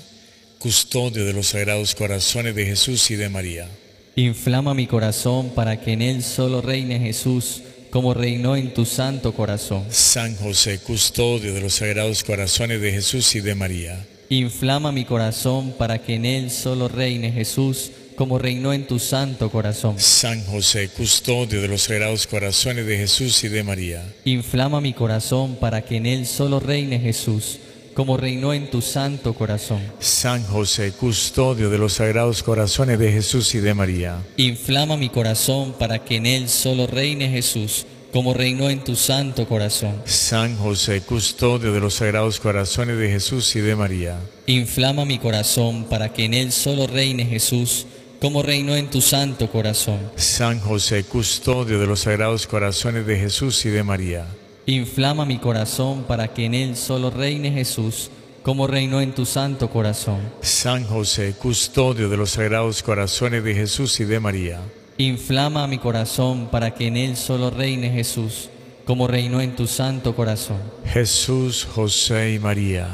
custodio 0.60 1.24
de 1.26 1.32
los 1.32 1.48
sagrados 1.48 1.96
corazones 1.96 2.54
de 2.54 2.66
Jesús 2.66 3.10
y 3.10 3.16
de 3.16 3.28
María. 3.28 3.68
Inflama 4.14 4.74
mi 4.74 4.86
corazón 4.86 5.50
para 5.50 5.80
que 5.80 5.92
en 5.92 6.02
él 6.02 6.22
solo 6.22 6.62
reine 6.62 7.00
Jesús, 7.00 7.62
como 7.90 8.14
reinó 8.14 8.56
en 8.56 8.72
tu 8.72 8.86
santo 8.86 9.34
corazón. 9.34 9.84
San 9.90 10.36
José, 10.36 10.78
custodio 10.78 11.52
de 11.52 11.60
los 11.60 11.74
sagrados 11.74 12.22
corazones 12.22 12.80
de 12.80 12.92
Jesús 12.92 13.34
y 13.34 13.40
de 13.40 13.56
María. 13.56 14.06
Inflama 14.28 14.92
mi 14.92 15.04
corazón 15.04 15.74
para 15.76 15.98
que 15.98 16.14
en 16.14 16.24
él 16.24 16.52
solo 16.52 16.86
reine 16.86 17.32
Jesús, 17.32 17.90
como 18.14 18.38
reinó 18.38 18.72
en 18.72 18.86
tu 18.86 19.00
santo 19.00 19.50
corazón. 19.50 19.98
San 19.98 20.44
José, 20.44 20.90
custodio 20.90 21.60
de 21.60 21.66
los 21.66 21.82
sagrados 21.82 22.28
corazones 22.28 22.86
de 22.86 22.98
Jesús 22.98 23.42
y 23.42 23.48
de 23.48 23.64
María. 23.64 24.04
Inflama 24.24 24.80
mi 24.80 24.92
corazón 24.92 25.56
para 25.56 25.82
que 25.82 25.96
en 25.96 26.06
él 26.06 26.26
solo 26.26 26.60
reine 26.60 27.00
Jesús, 27.00 27.58
como 27.94 28.16
reinó 28.16 28.52
en 28.52 28.70
tu 28.70 28.80
santo 28.80 29.34
corazón. 29.34 29.80
San 29.98 30.44
José, 30.44 30.92
custodio 30.92 31.70
de 31.70 31.78
los 31.78 31.94
sagrados 31.94 32.42
corazones 32.42 32.98
de 32.98 33.12
Jesús 33.12 33.54
y 33.54 33.58
de 33.58 33.74
María. 33.74 34.22
Inflama 34.36 34.96
mi 34.96 35.08
corazón 35.08 35.74
para 35.78 36.04
que 36.04 36.16
en 36.16 36.26
él 36.26 36.48
solo 36.48 36.86
reine 36.86 37.28
Jesús, 37.28 37.86
como 38.12 38.34
reinó 38.34 38.68
en 38.70 38.82
tu 38.82 38.96
santo 38.96 39.46
corazón. 39.46 40.02
San 40.04 40.56
José, 40.56 41.02
custodio 41.02 41.72
de 41.72 41.80
los 41.80 41.94
sagrados 41.94 42.40
corazones 42.40 42.98
de 42.98 43.10
Jesús 43.10 43.54
y 43.56 43.60
de 43.60 43.76
María. 43.76 44.18
Inflama 44.46 45.04
mi 45.04 45.18
corazón 45.18 45.84
para 45.84 46.12
que 46.12 46.24
en 46.24 46.34
él 46.34 46.52
solo 46.52 46.86
reine 46.86 47.24
Jesús, 47.24 47.86
como 48.20 48.42
reinó 48.42 48.76
en 48.76 48.90
tu 48.90 49.00
santo 49.00 49.50
corazón. 49.50 49.98
San 50.16 50.60
José, 50.60 51.04
custodio 51.04 51.78
de 51.78 51.86
los 51.86 52.00
sagrados 52.00 52.46
corazones 52.46 53.06
de 53.06 53.18
Jesús 53.18 53.64
y 53.64 53.70
de 53.70 53.82
María. 53.82 54.26
Inflama 54.70 55.24
mi 55.24 55.38
corazón 55.38 56.04
para 56.04 56.28
que 56.28 56.44
en 56.44 56.54
él 56.54 56.76
solo 56.76 57.10
reine 57.10 57.50
Jesús, 57.50 58.08
como 58.44 58.68
reinó 58.68 59.00
en 59.00 59.12
tu 59.12 59.26
santo 59.26 59.68
corazón. 59.68 60.20
San 60.42 60.84
José, 60.84 61.34
custodio 61.36 62.08
de 62.08 62.16
los 62.16 62.30
sagrados 62.30 62.80
corazones 62.84 63.42
de 63.42 63.52
Jesús 63.52 63.98
y 63.98 64.04
de 64.04 64.20
María. 64.20 64.60
Inflama 64.96 65.66
mi 65.66 65.78
corazón 65.78 66.50
para 66.52 66.72
que 66.72 66.86
en 66.86 66.96
él 66.96 67.16
solo 67.16 67.50
reine 67.50 67.90
Jesús, 67.90 68.48
como 68.84 69.08
reinó 69.08 69.40
en 69.40 69.56
tu 69.56 69.66
santo 69.66 70.14
corazón. 70.14 70.60
Jesús, 70.84 71.66
José 71.74 72.34
y 72.34 72.38
María. 72.38 72.86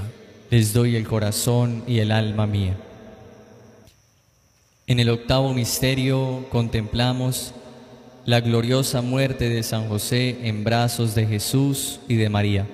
Les 0.49 0.73
doy 0.73 0.97
el 0.97 1.07
corazón 1.07 1.85
y 1.87 1.99
el 1.99 2.11
alma 2.11 2.47
mía. 2.47 2.75
En 4.87 4.99
el 4.99 5.11
octavo 5.11 5.53
misterio 5.53 6.47
contemplamos 6.49 7.53
la 8.27 8.41
gloriosa 8.41 9.03
muerte 9.03 9.49
de 9.49 9.63
San 9.63 9.89
José 9.89 10.49
en 10.49 10.65
brazos 10.65 11.15
de 11.15 11.27
Jesús 11.27 12.01
y 12.09 12.17
de 12.17 12.29
María. 12.29 12.67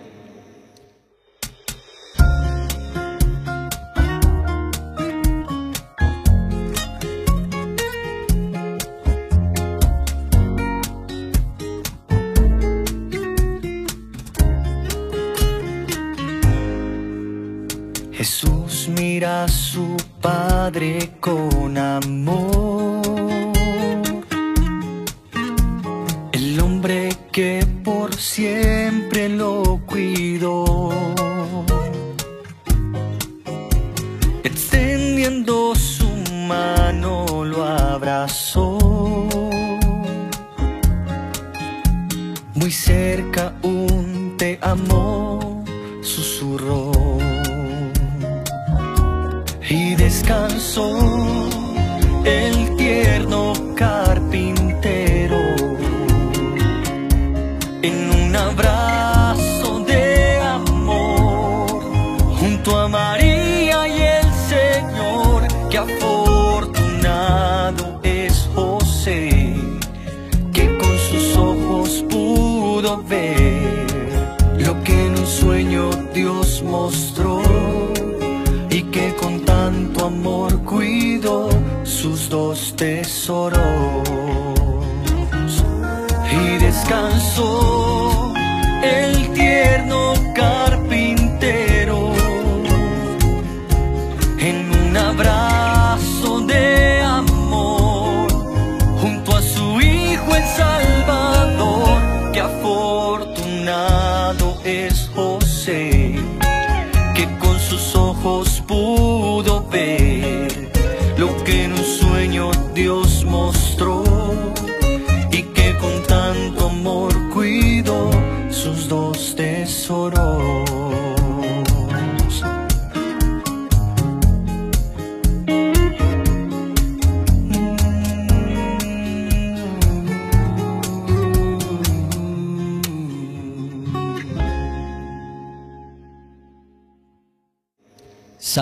Jesús 18.12 18.88
mira 18.88 19.44
a 19.44 19.48
su 19.48 19.96
Padre 20.22 21.10
con 21.20 21.76
amor. 21.76 22.41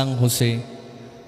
San 0.00 0.16
José, 0.16 0.62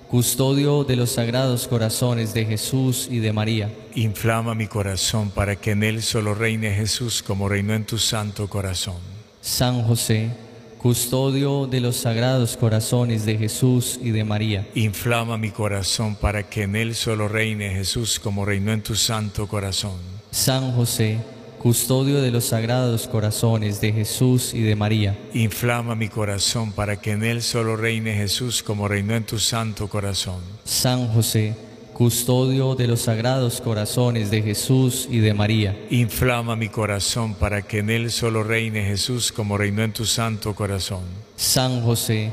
custodio 0.08 0.82
de 0.82 0.96
los 0.96 1.10
sagrados 1.10 1.68
corazones 1.68 2.32
de 2.32 2.46
Jesús 2.46 3.06
y 3.10 3.18
de 3.18 3.30
María. 3.30 3.70
Inflama 3.94 4.54
mi 4.54 4.66
corazón 4.66 5.28
para 5.28 5.56
que 5.56 5.72
en 5.72 5.82
él 5.82 6.02
solo 6.02 6.34
reine 6.34 6.70
Jesús 6.70 7.22
como 7.22 7.50
reinó 7.50 7.74
en 7.74 7.84
tu 7.84 7.98
santo 7.98 8.48
corazón. 8.48 8.96
San 9.42 9.82
José, 9.82 10.30
custodio 10.78 11.66
de 11.66 11.82
los 11.82 11.96
sagrados 11.96 12.56
corazones 12.56 13.26
de 13.26 13.36
Jesús 13.36 14.00
y 14.02 14.10
de 14.10 14.24
María. 14.24 14.66
Inflama 14.74 15.36
mi 15.36 15.50
corazón 15.50 16.16
para 16.16 16.48
que 16.48 16.62
en 16.62 16.74
él 16.74 16.94
solo 16.94 17.28
reine 17.28 17.74
Jesús 17.74 18.18
como 18.18 18.46
reinó 18.46 18.72
en 18.72 18.82
tu 18.82 18.94
santo 18.94 19.46
corazón. 19.46 19.98
San 20.30 20.72
José, 20.72 21.18
custodio 21.62 22.20
de 22.20 22.32
los 22.32 22.46
sagrados 22.46 23.06
corazones 23.06 23.80
de 23.80 23.92
Jesús 23.92 24.52
y 24.52 24.62
de 24.62 24.74
María. 24.74 25.16
Inflama 25.32 25.94
mi 25.94 26.08
corazón 26.08 26.72
para 26.72 27.00
que 27.00 27.12
en 27.12 27.22
él 27.22 27.40
solo 27.40 27.76
reine 27.76 28.14
Jesús 28.14 28.64
como 28.64 28.88
reinó 28.88 29.14
en 29.14 29.22
tu 29.22 29.38
santo 29.38 29.86
corazón. 29.86 30.40
San 30.64 31.06
José, 31.12 31.54
custodio 31.92 32.74
de 32.74 32.88
los 32.88 33.02
sagrados 33.02 33.60
corazones 33.60 34.28
de 34.32 34.42
Jesús 34.42 35.06
y 35.08 35.20
de 35.20 35.34
María. 35.34 35.78
Inflama 35.90 36.56
mi 36.56 36.68
corazón 36.68 37.34
para 37.34 37.62
que 37.62 37.78
en 37.78 37.90
él 37.90 38.10
solo 38.10 38.42
reine 38.42 38.82
Jesús 38.82 39.30
como 39.30 39.56
reinó 39.56 39.84
en 39.84 39.92
tu 39.92 40.04
santo 40.04 40.56
corazón. 40.56 41.02
San 41.36 41.82
José, 41.82 42.32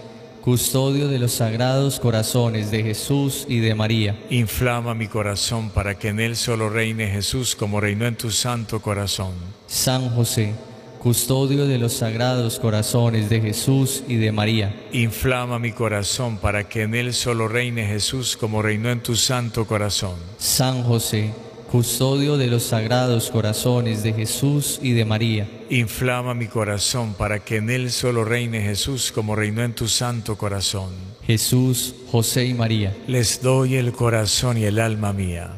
custodio 0.50 1.08
de 1.08 1.20
los 1.20 1.34
sagrados 1.34 2.00
corazones 2.00 2.72
de 2.72 2.82
Jesús 2.82 3.45
y 3.47 3.60
de 3.60 3.76
María. 3.76 4.18
Inflama 4.32 4.95
mi 4.95 5.08
corazón 5.08 5.70
para 5.70 6.00
que 6.00 6.08
en 6.08 6.20
él 6.20 6.36
solo 6.36 6.72
reine 6.72 7.08
Jesús 7.08 7.56
como 7.56 7.80
reinó 7.80 8.08
en 8.08 8.16
tu 8.16 8.32
santo 8.32 8.82
corazón. 8.82 9.34
San 9.68 10.10
José, 10.10 10.56
custodio 10.97 11.68
de 11.68 11.78
los 11.78 11.93
sagrados 11.93 12.58
corazones 12.60 13.30
de 13.30 13.41
Jesús 13.41 14.04
y 14.08 14.16
de 14.16 14.32
María. 14.32 14.76
Inflama 14.91 15.60
mi 15.60 15.72
corazón 15.72 16.38
para 16.38 16.68
que 16.68 16.82
en 16.82 16.95
él 16.95 17.14
solo 17.14 17.47
reine 17.47 17.86
Jesús 17.86 18.36
como 18.36 18.64
reinó 18.64 18.89
en 18.89 19.04
tu 19.04 19.16
santo 19.16 19.68
corazón. 19.68 20.16
San 20.39 20.82
José, 20.82 21.32
custodio 21.70 22.38
de 22.38 22.48
los 22.48 22.64
sagrados 22.64 23.30
corazones 23.30 24.04
de 24.04 24.14
Jesús 24.14 24.80
y 24.82 24.94
de 24.94 25.06
María. 25.06 25.48
Inflama 25.70 26.34
mi 26.34 26.48
corazón 26.48 27.14
para 27.14 27.40
que 27.40 27.58
en 27.58 27.70
él 27.70 27.92
solo 27.92 28.26
reine 28.26 28.62
Jesús 28.62 29.12
como 29.12 29.36
reinó 29.36 29.64
en 29.64 29.74
tu 29.74 29.88
santo 29.88 30.38
corazón. 30.38 30.90
Jesús, 31.26 31.94
José 32.12 32.46
y 32.46 32.54
María. 32.54 32.96
Les 33.08 33.42
doy 33.42 33.76
el 33.76 33.92
corazón 33.92 34.58
y 34.58 34.64
el 34.64 34.80
alma 34.80 35.14
mía. 35.14 35.52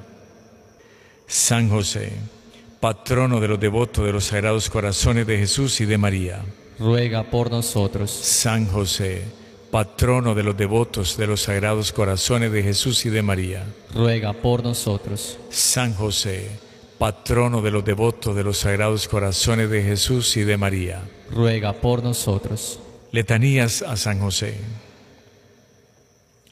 San 1.27 1.69
José, 1.69 2.11
patrono 2.81 3.39
de 3.39 3.47
los 3.47 3.59
devotos 3.59 4.05
de 4.05 4.11
los 4.11 4.25
sagrados 4.25 4.69
corazones 4.69 5.25
de 5.25 5.37
Jesús 5.37 5.79
y 5.79 5.85
de 5.85 5.97
María. 5.97 6.41
Ruega 6.77 7.23
por 7.23 7.49
nosotros. 7.49 8.11
San 8.11 8.67
José, 8.67 9.23
patrono 9.71 10.35
de 10.35 10.43
los 10.43 10.57
devotos 10.57 11.17
de 11.17 11.27
los 11.27 11.43
sagrados 11.43 11.93
corazones 11.93 12.51
de 12.51 12.61
Jesús 12.61 13.05
y 13.05 13.09
de 13.09 13.21
María. 13.21 13.65
Ruega 13.93 14.33
por 14.33 14.63
nosotros. 14.63 15.39
San 15.49 15.93
José, 15.93 16.49
patrono 16.97 17.61
de 17.61 17.71
los 17.71 17.83
devotos 17.85 18.35
de 18.35 18.43
los 18.43 18.59
sagrados 18.59 19.07
corazones 19.07 19.69
de 19.69 19.81
Jesús 19.81 20.35
y 20.35 20.41
de 20.41 20.57
María. 20.57 21.01
Ruega 21.31 21.73
por 21.73 22.03
nosotros. 22.03 22.79
Letanías 23.11 23.81
a 23.81 23.95
San 23.95 24.19
José. 24.19 24.57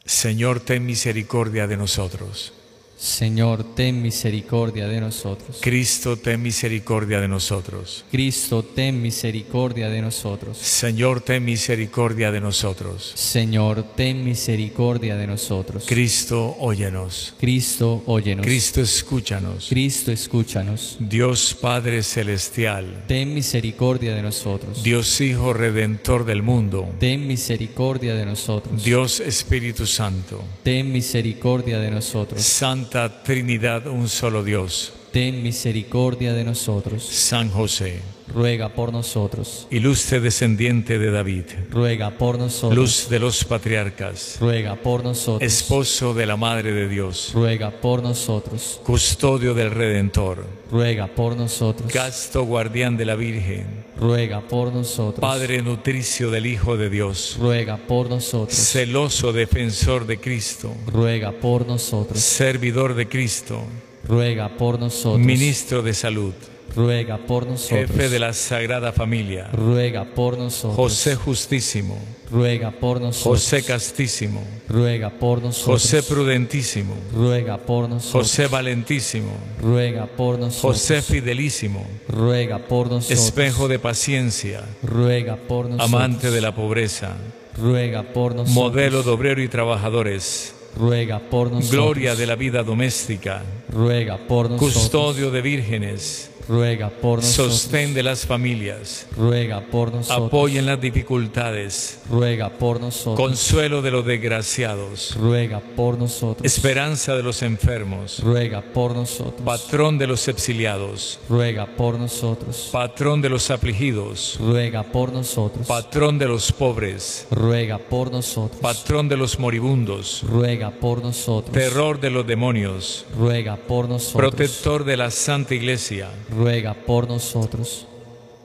Señor, 0.06 0.62
ten 0.62 0.86
misericordia 0.86 1.68
de 1.68 1.78
nosotros. 1.78 2.54
Señor, 3.00 3.64
ten 3.76 4.02
misericordia 4.02 4.86
de 4.86 5.00
nosotros. 5.00 5.60
Cristo, 5.62 6.18
ten 6.18 6.42
misericordia 6.42 7.22
de 7.22 7.30
nosotros. 7.30 8.04
Cristo, 8.12 8.62
ten 8.62 9.02
misericordia 9.02 9.88
de 9.88 10.02
nosotros. 10.02 10.58
Señor, 10.58 11.22
ten 11.22 11.46
misericordia 11.46 12.30
de 12.30 12.42
nosotros. 12.42 13.14
Señor, 13.16 13.84
ten 13.96 14.26
misericordia 14.26 15.16
de 15.16 15.28
nosotros. 15.28 15.86
Cristo, 15.88 16.58
óyenos. 16.60 17.34
Cristo, 17.40 18.04
óyenos. 18.06 18.46
Cristo, 18.46 18.82
escúchanos. 18.82 19.70
Cristo, 19.70 20.12
escúchanos. 20.12 20.98
Dios 21.00 21.56
Padre 21.60 22.04
Celestial. 22.04 23.06
Ten 23.08 23.34
misericordia 23.34 24.14
de 24.14 24.24
nosotros. 24.24 24.84
Dios 24.84 25.22
Hijo 25.22 25.54
Redentor 25.54 26.26
del 26.26 26.44
mundo. 26.44 26.94
Ten 27.00 27.26
misericordia 27.26 28.14
de 28.14 28.26
nosotros. 28.26 28.84
Dios 28.84 29.22
Espíritu 29.22 29.88
Santo. 29.88 30.44
Ten 30.64 30.92
misericordia 30.92 31.80
de 31.80 31.92
nosotros. 31.92 32.42
Santa 32.90 33.22
Trinidad, 33.22 33.86
un 33.86 34.10
solo 34.10 34.44
Dios. 34.44 34.92
Ten 35.12 35.44
misericordia 35.44 36.34
de 36.34 36.44
nosotros. 36.44 37.04
San 37.04 37.52
José. 37.52 38.02
Ruega 38.34 38.70
por 38.70 38.94
nosotros. 38.94 39.68
Ilustre 39.72 40.20
descendiente 40.20 41.00
de 41.00 41.12
David. 41.12 41.46
Ruega 41.72 42.12
por 42.12 42.38
nosotros. 42.38 42.76
Luz 42.76 43.10
de 43.10 43.20
los 43.20 43.44
patriarcas. 43.44 44.38
Ruega 44.40 44.76
por 44.76 45.04
nosotros. 45.04 45.42
Esposo 45.42 46.14
de 46.14 46.26
la 46.26 46.38
Madre 46.38 46.72
de 46.72 46.88
Dios. 46.88 47.32
Ruega 47.34 47.72
por 47.72 48.04
nosotros. 48.04 48.80
Custodio 48.84 49.54
del 49.54 49.72
Redentor. 49.72 50.46
Ruega 50.72 51.08
por 51.08 51.36
nosotros. 51.36 51.92
Casto 51.92 52.44
guardián 52.44 52.98
de 52.98 53.06
la 53.06 53.16
Virgen. 53.16 53.86
Ruega 54.00 54.42
por 54.42 54.72
nosotros. 54.72 55.20
Padre 55.20 55.62
nutricio 55.62 56.30
del 56.30 56.46
Hijo 56.46 56.78
de 56.78 56.90
Dios. 56.90 57.38
Ruega 57.40 57.78
por 57.78 58.10
nosotros. 58.10 58.58
Celoso 58.58 59.34
defensor 59.34 60.06
de 60.06 60.20
Cristo. 60.20 60.76
Ruega 60.88 61.32
por 61.32 61.66
nosotros. 61.66 62.20
Servidor 62.20 62.94
de 62.94 63.08
Cristo. 63.08 63.64
Ruega 64.08 64.50
por 64.58 64.80
nosotros. 64.80 65.26
Ministro 65.26 65.82
de 65.82 65.94
Salud. 65.94 66.34
Ruega 66.76 67.18
por 67.18 67.46
nosotros. 67.46 67.90
Jefe 67.90 68.10
de 68.10 68.20
la 68.20 68.34
Sagrada 68.34 68.92
Familia. 68.92 69.50
Ruega 69.54 70.06
por 70.06 70.38
nosotros. 70.38 70.76
José 70.76 71.16
Justísimo. 71.16 71.98
Ruega 72.32 72.72
por 72.72 73.02
nosotros. 73.02 73.40
José 73.42 73.64
Castísimo. 73.64 74.44
Ruega 74.68 75.10
por 75.10 75.42
nosotros. 75.42 75.82
José 75.82 76.04
Prudentísimo. 76.04 76.94
Ruega 77.14 77.58
por 77.58 77.90
nosotros. 77.90 78.28
José 78.28 78.48
Valentísimo. 78.48 79.32
Ruega 79.62 80.06
por 80.06 80.38
nosotros. 80.38 80.62
José 80.62 81.02
Fidelísimo. 81.02 81.86
Ruega 82.08 82.60
por 82.60 82.90
nosotros. 82.90 83.20
Espejo 83.20 83.68
de 83.68 83.80
paciencia. 83.80 84.64
Ruega 84.84 85.38
por 85.38 85.66
nosotros. 85.66 85.90
Amante 85.90 86.30
de 86.30 86.42
la 86.42 86.54
pobreza. 86.54 87.16
Ruega 87.58 88.04
por 88.04 88.36
nosotros. 88.36 88.56
Modelo 88.56 89.04
de 89.04 89.10
obrero 89.10 89.42
y 89.42 89.48
trabajadores. 89.48 90.54
Ruega 90.78 91.20
por 91.20 91.52
nosotros. 91.52 91.72
Gloria 91.72 92.16
de 92.16 92.28
la 92.28 92.36
vida 92.36 92.64
doméstica. 92.64 93.42
Ruega 93.70 94.18
por 94.18 94.52
nosotros. 94.52 94.74
Custodio 94.74 95.32
de 95.32 95.42
vírgenes. 95.42 96.29
Ruega 96.50 96.90
por 96.90 97.20
nosotros. 97.20 97.62
Sostén 97.62 97.94
de 97.94 98.02
las 98.02 98.26
familias. 98.26 99.06
Ruega 99.16 99.62
por 99.62 99.94
nosotros. 99.94 100.28
Apoyo 100.30 100.60
en 100.60 100.66
las 100.66 100.82
dificultades. 100.82 102.00
Ruega 102.10 102.50
por 102.50 102.82
nosotros. 102.82 103.16
Consuelo 103.16 103.84
de 103.84 103.92
los 103.92 104.04
desgraciados. 104.04 105.16
Ruega 105.16 105.60
por 105.60 106.00
nosotros. 106.00 106.44
Esperanza 106.44 107.16
de 107.16 107.22
los 107.22 107.44
enfermos. 107.44 108.20
Ruega 108.24 108.64
por 108.64 108.96
nosotros. 108.96 109.44
Patrón 109.46 110.00
de 110.00 110.08
los 110.08 110.28
exiliados. 110.28 111.20
Ruega 111.30 111.68
por 111.68 112.00
nosotros. 112.00 112.70
Patrón 112.72 113.22
de 113.22 113.30
los 113.30 113.52
afligidos. 113.52 114.40
Ruega 114.40 114.82
por 114.82 115.14
nosotros. 115.14 115.68
Patrón 115.68 116.18
de 116.18 116.30
los 116.30 116.52
pobres. 116.52 117.28
Ruega 117.30 117.78
por 117.78 118.12
nosotros. 118.12 118.60
Patrón 118.60 119.08
de 119.08 119.18
los 119.18 119.38
moribundos. 119.38 120.24
Ruega 120.28 120.72
por 120.72 121.04
nosotros. 121.04 121.54
Terror 121.54 122.00
de 122.00 122.10
los 122.10 122.26
demonios. 122.26 123.06
Ruega 123.16 123.56
por 123.56 123.88
nosotros. 123.88 124.32
Protector 124.32 124.84
de 124.84 124.98
la 124.98 125.12
Santa 125.12 125.54
Iglesia. 125.54 126.10
Ruega 126.32 126.39
por 126.86 127.08
nosotros. 127.08 127.86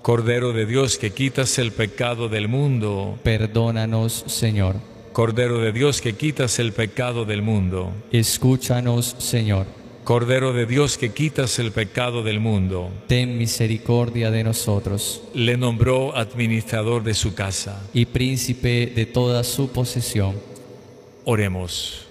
Cordero 0.02 0.52
de 0.52 0.66
Dios 0.66 0.98
que 0.98 1.12
quitas 1.12 1.58
el 1.58 1.72
pecado 1.72 2.28
del 2.28 2.48
mundo. 2.48 3.18
Perdónanos, 3.22 4.24
Señor. 4.26 4.76
Cordero 5.12 5.60
de 5.60 5.72
Dios 5.72 6.00
que 6.00 6.14
quitas 6.14 6.58
el 6.58 6.72
pecado 6.72 7.24
del 7.24 7.40
mundo. 7.40 7.92
Escúchanos, 8.10 9.14
Señor. 9.18 9.66
Cordero 10.02 10.52
de 10.52 10.66
Dios 10.66 10.98
que 10.98 11.12
quitas 11.12 11.58
el 11.58 11.72
pecado 11.72 12.22
del 12.22 12.40
mundo. 12.40 12.90
Ten 13.06 13.38
misericordia 13.38 14.30
de 14.30 14.44
nosotros. 14.44 15.22
Le 15.32 15.56
nombró 15.56 16.14
administrador 16.16 17.04
de 17.04 17.14
su 17.14 17.34
casa. 17.34 17.80
Y 17.94 18.06
príncipe 18.06 18.92
de 18.94 19.06
toda 19.06 19.44
su 19.44 19.70
posesión. 19.70 20.34
Oremos. 21.24 22.06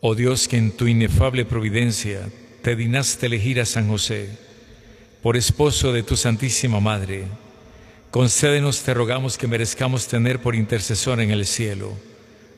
Oh 0.00 0.14
Dios 0.14 0.46
que 0.46 0.58
en 0.58 0.76
tu 0.76 0.86
inefable 0.86 1.44
providencia 1.44 2.28
te 2.66 2.74
dignaste 2.74 3.26
elegir 3.26 3.60
a 3.60 3.64
San 3.64 3.86
José 3.86 4.28
por 5.22 5.36
esposo 5.36 5.92
de 5.92 6.02
tu 6.02 6.16
Santísima 6.16 6.80
Madre, 6.80 7.26
concédenos, 8.10 8.82
te 8.82 8.92
rogamos, 8.92 9.38
que 9.38 9.46
merezcamos 9.46 10.08
tener 10.08 10.42
por 10.42 10.56
intercesor 10.56 11.20
en 11.20 11.30
el 11.30 11.46
cielo 11.46 11.92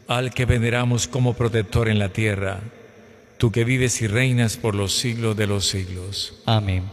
al 0.07 0.33
que 0.33 0.47
veneramos 0.47 1.09
como 1.09 1.35
protector 1.35 1.91
en 1.91 1.99
la 1.99 2.09
tierra, 2.09 2.61
tú 3.37 3.53
que 3.53 3.65
vives 3.65 4.01
y 4.01 4.07
reinas 4.07 4.57
por 4.57 4.75
los 4.75 4.95
siglos 4.95 5.37
de 5.37 5.47
los 5.47 5.67
siglos. 5.67 6.41
Amén. 6.47 6.85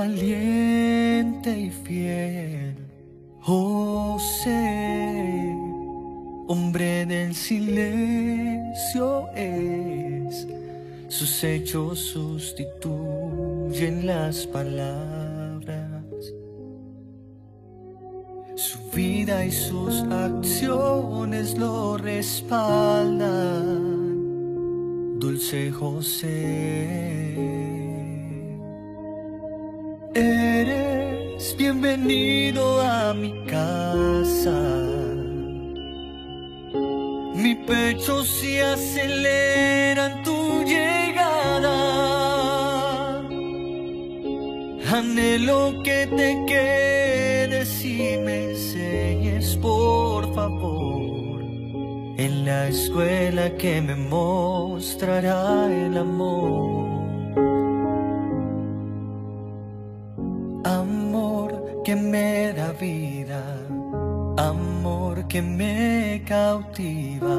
Valiente 0.00 1.60
y 1.60 1.70
fiel, 1.70 2.74
José, 3.40 5.54
hombre 6.48 7.04
del 7.04 7.34
silencio 7.34 9.28
es, 9.36 10.48
sus 11.08 11.44
hechos 11.44 11.98
sustituyen 11.98 14.06
las 14.06 14.46
palabras. 14.46 16.06
Su 18.56 18.78
vida 18.94 19.44
y 19.44 19.52
sus 19.52 20.00
acciones 20.04 21.58
lo 21.58 21.98
respaldan, 21.98 23.18
dulce 25.18 25.70
José. 25.70 27.69
Eres 30.14 31.54
bienvenido 31.56 32.80
a 32.80 33.14
mi 33.14 33.32
casa. 33.46 34.58
Mi 37.36 37.54
pecho 37.54 38.24
se 38.24 38.60
acelera 38.60 40.06
en 40.06 40.22
tu 40.24 40.64
llegada. 40.64 41.70
Anhelo 44.92 45.80
que 45.84 46.08
te 46.08 46.44
quedes 46.48 47.84
y 47.84 48.18
me 48.18 48.50
enseñes, 48.50 49.56
por 49.58 50.34
favor, 50.34 51.40
en 52.18 52.44
la 52.44 52.66
escuela 52.66 53.56
que 53.56 53.80
me 53.80 53.94
mostrará 53.94 55.66
el 55.66 55.96
amor. 55.96 56.89
Amor 60.70 61.82
que 61.84 61.96
me 61.96 62.52
da 62.52 62.70
vida, 62.70 63.42
amor 64.36 65.26
que 65.26 65.42
me 65.42 66.22
cautiva, 66.24 67.38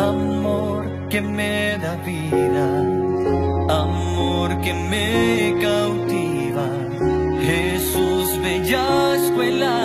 Amor 0.10 0.86
que 1.10 1.20
me 1.20 1.78
da 1.84 1.96
vida, 2.12 2.66
amor 3.84 4.62
que 4.62 4.74
me 4.74 5.54
cautiva, 5.62 6.68
Jesús, 7.42 8.38
bella 8.42 9.16
escuela 9.18 9.83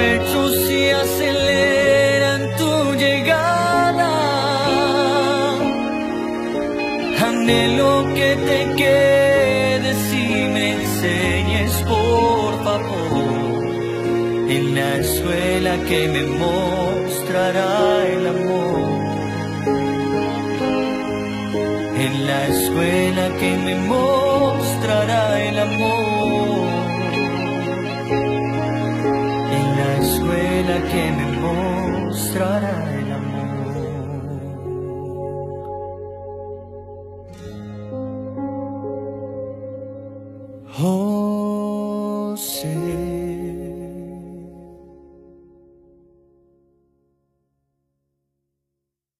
Mi 0.00 0.06
pecho 0.06 0.48
se 0.66 0.92
acelera 0.94 2.36
en 2.36 2.56
tu 2.56 2.94
llegada. 2.94 4.12
Anhelo 7.28 7.92
que 8.14 8.30
te 8.48 8.58
quedes 8.76 10.00
y 10.14 10.26
me 10.54 10.64
enseñes, 10.72 11.72
por 11.94 12.64
favor, 12.64 13.64
en 14.48 14.74
la 14.74 14.96
escuela 14.96 15.72
que 15.88 16.08
me 16.08 16.22
mostrará 16.44 18.06
el 18.14 18.26
amor. 18.26 18.80
En 22.04 22.26
la 22.26 22.48
escuela 22.48 23.24
que 23.38 23.50
me 23.66 23.74
mostrará 23.74 24.09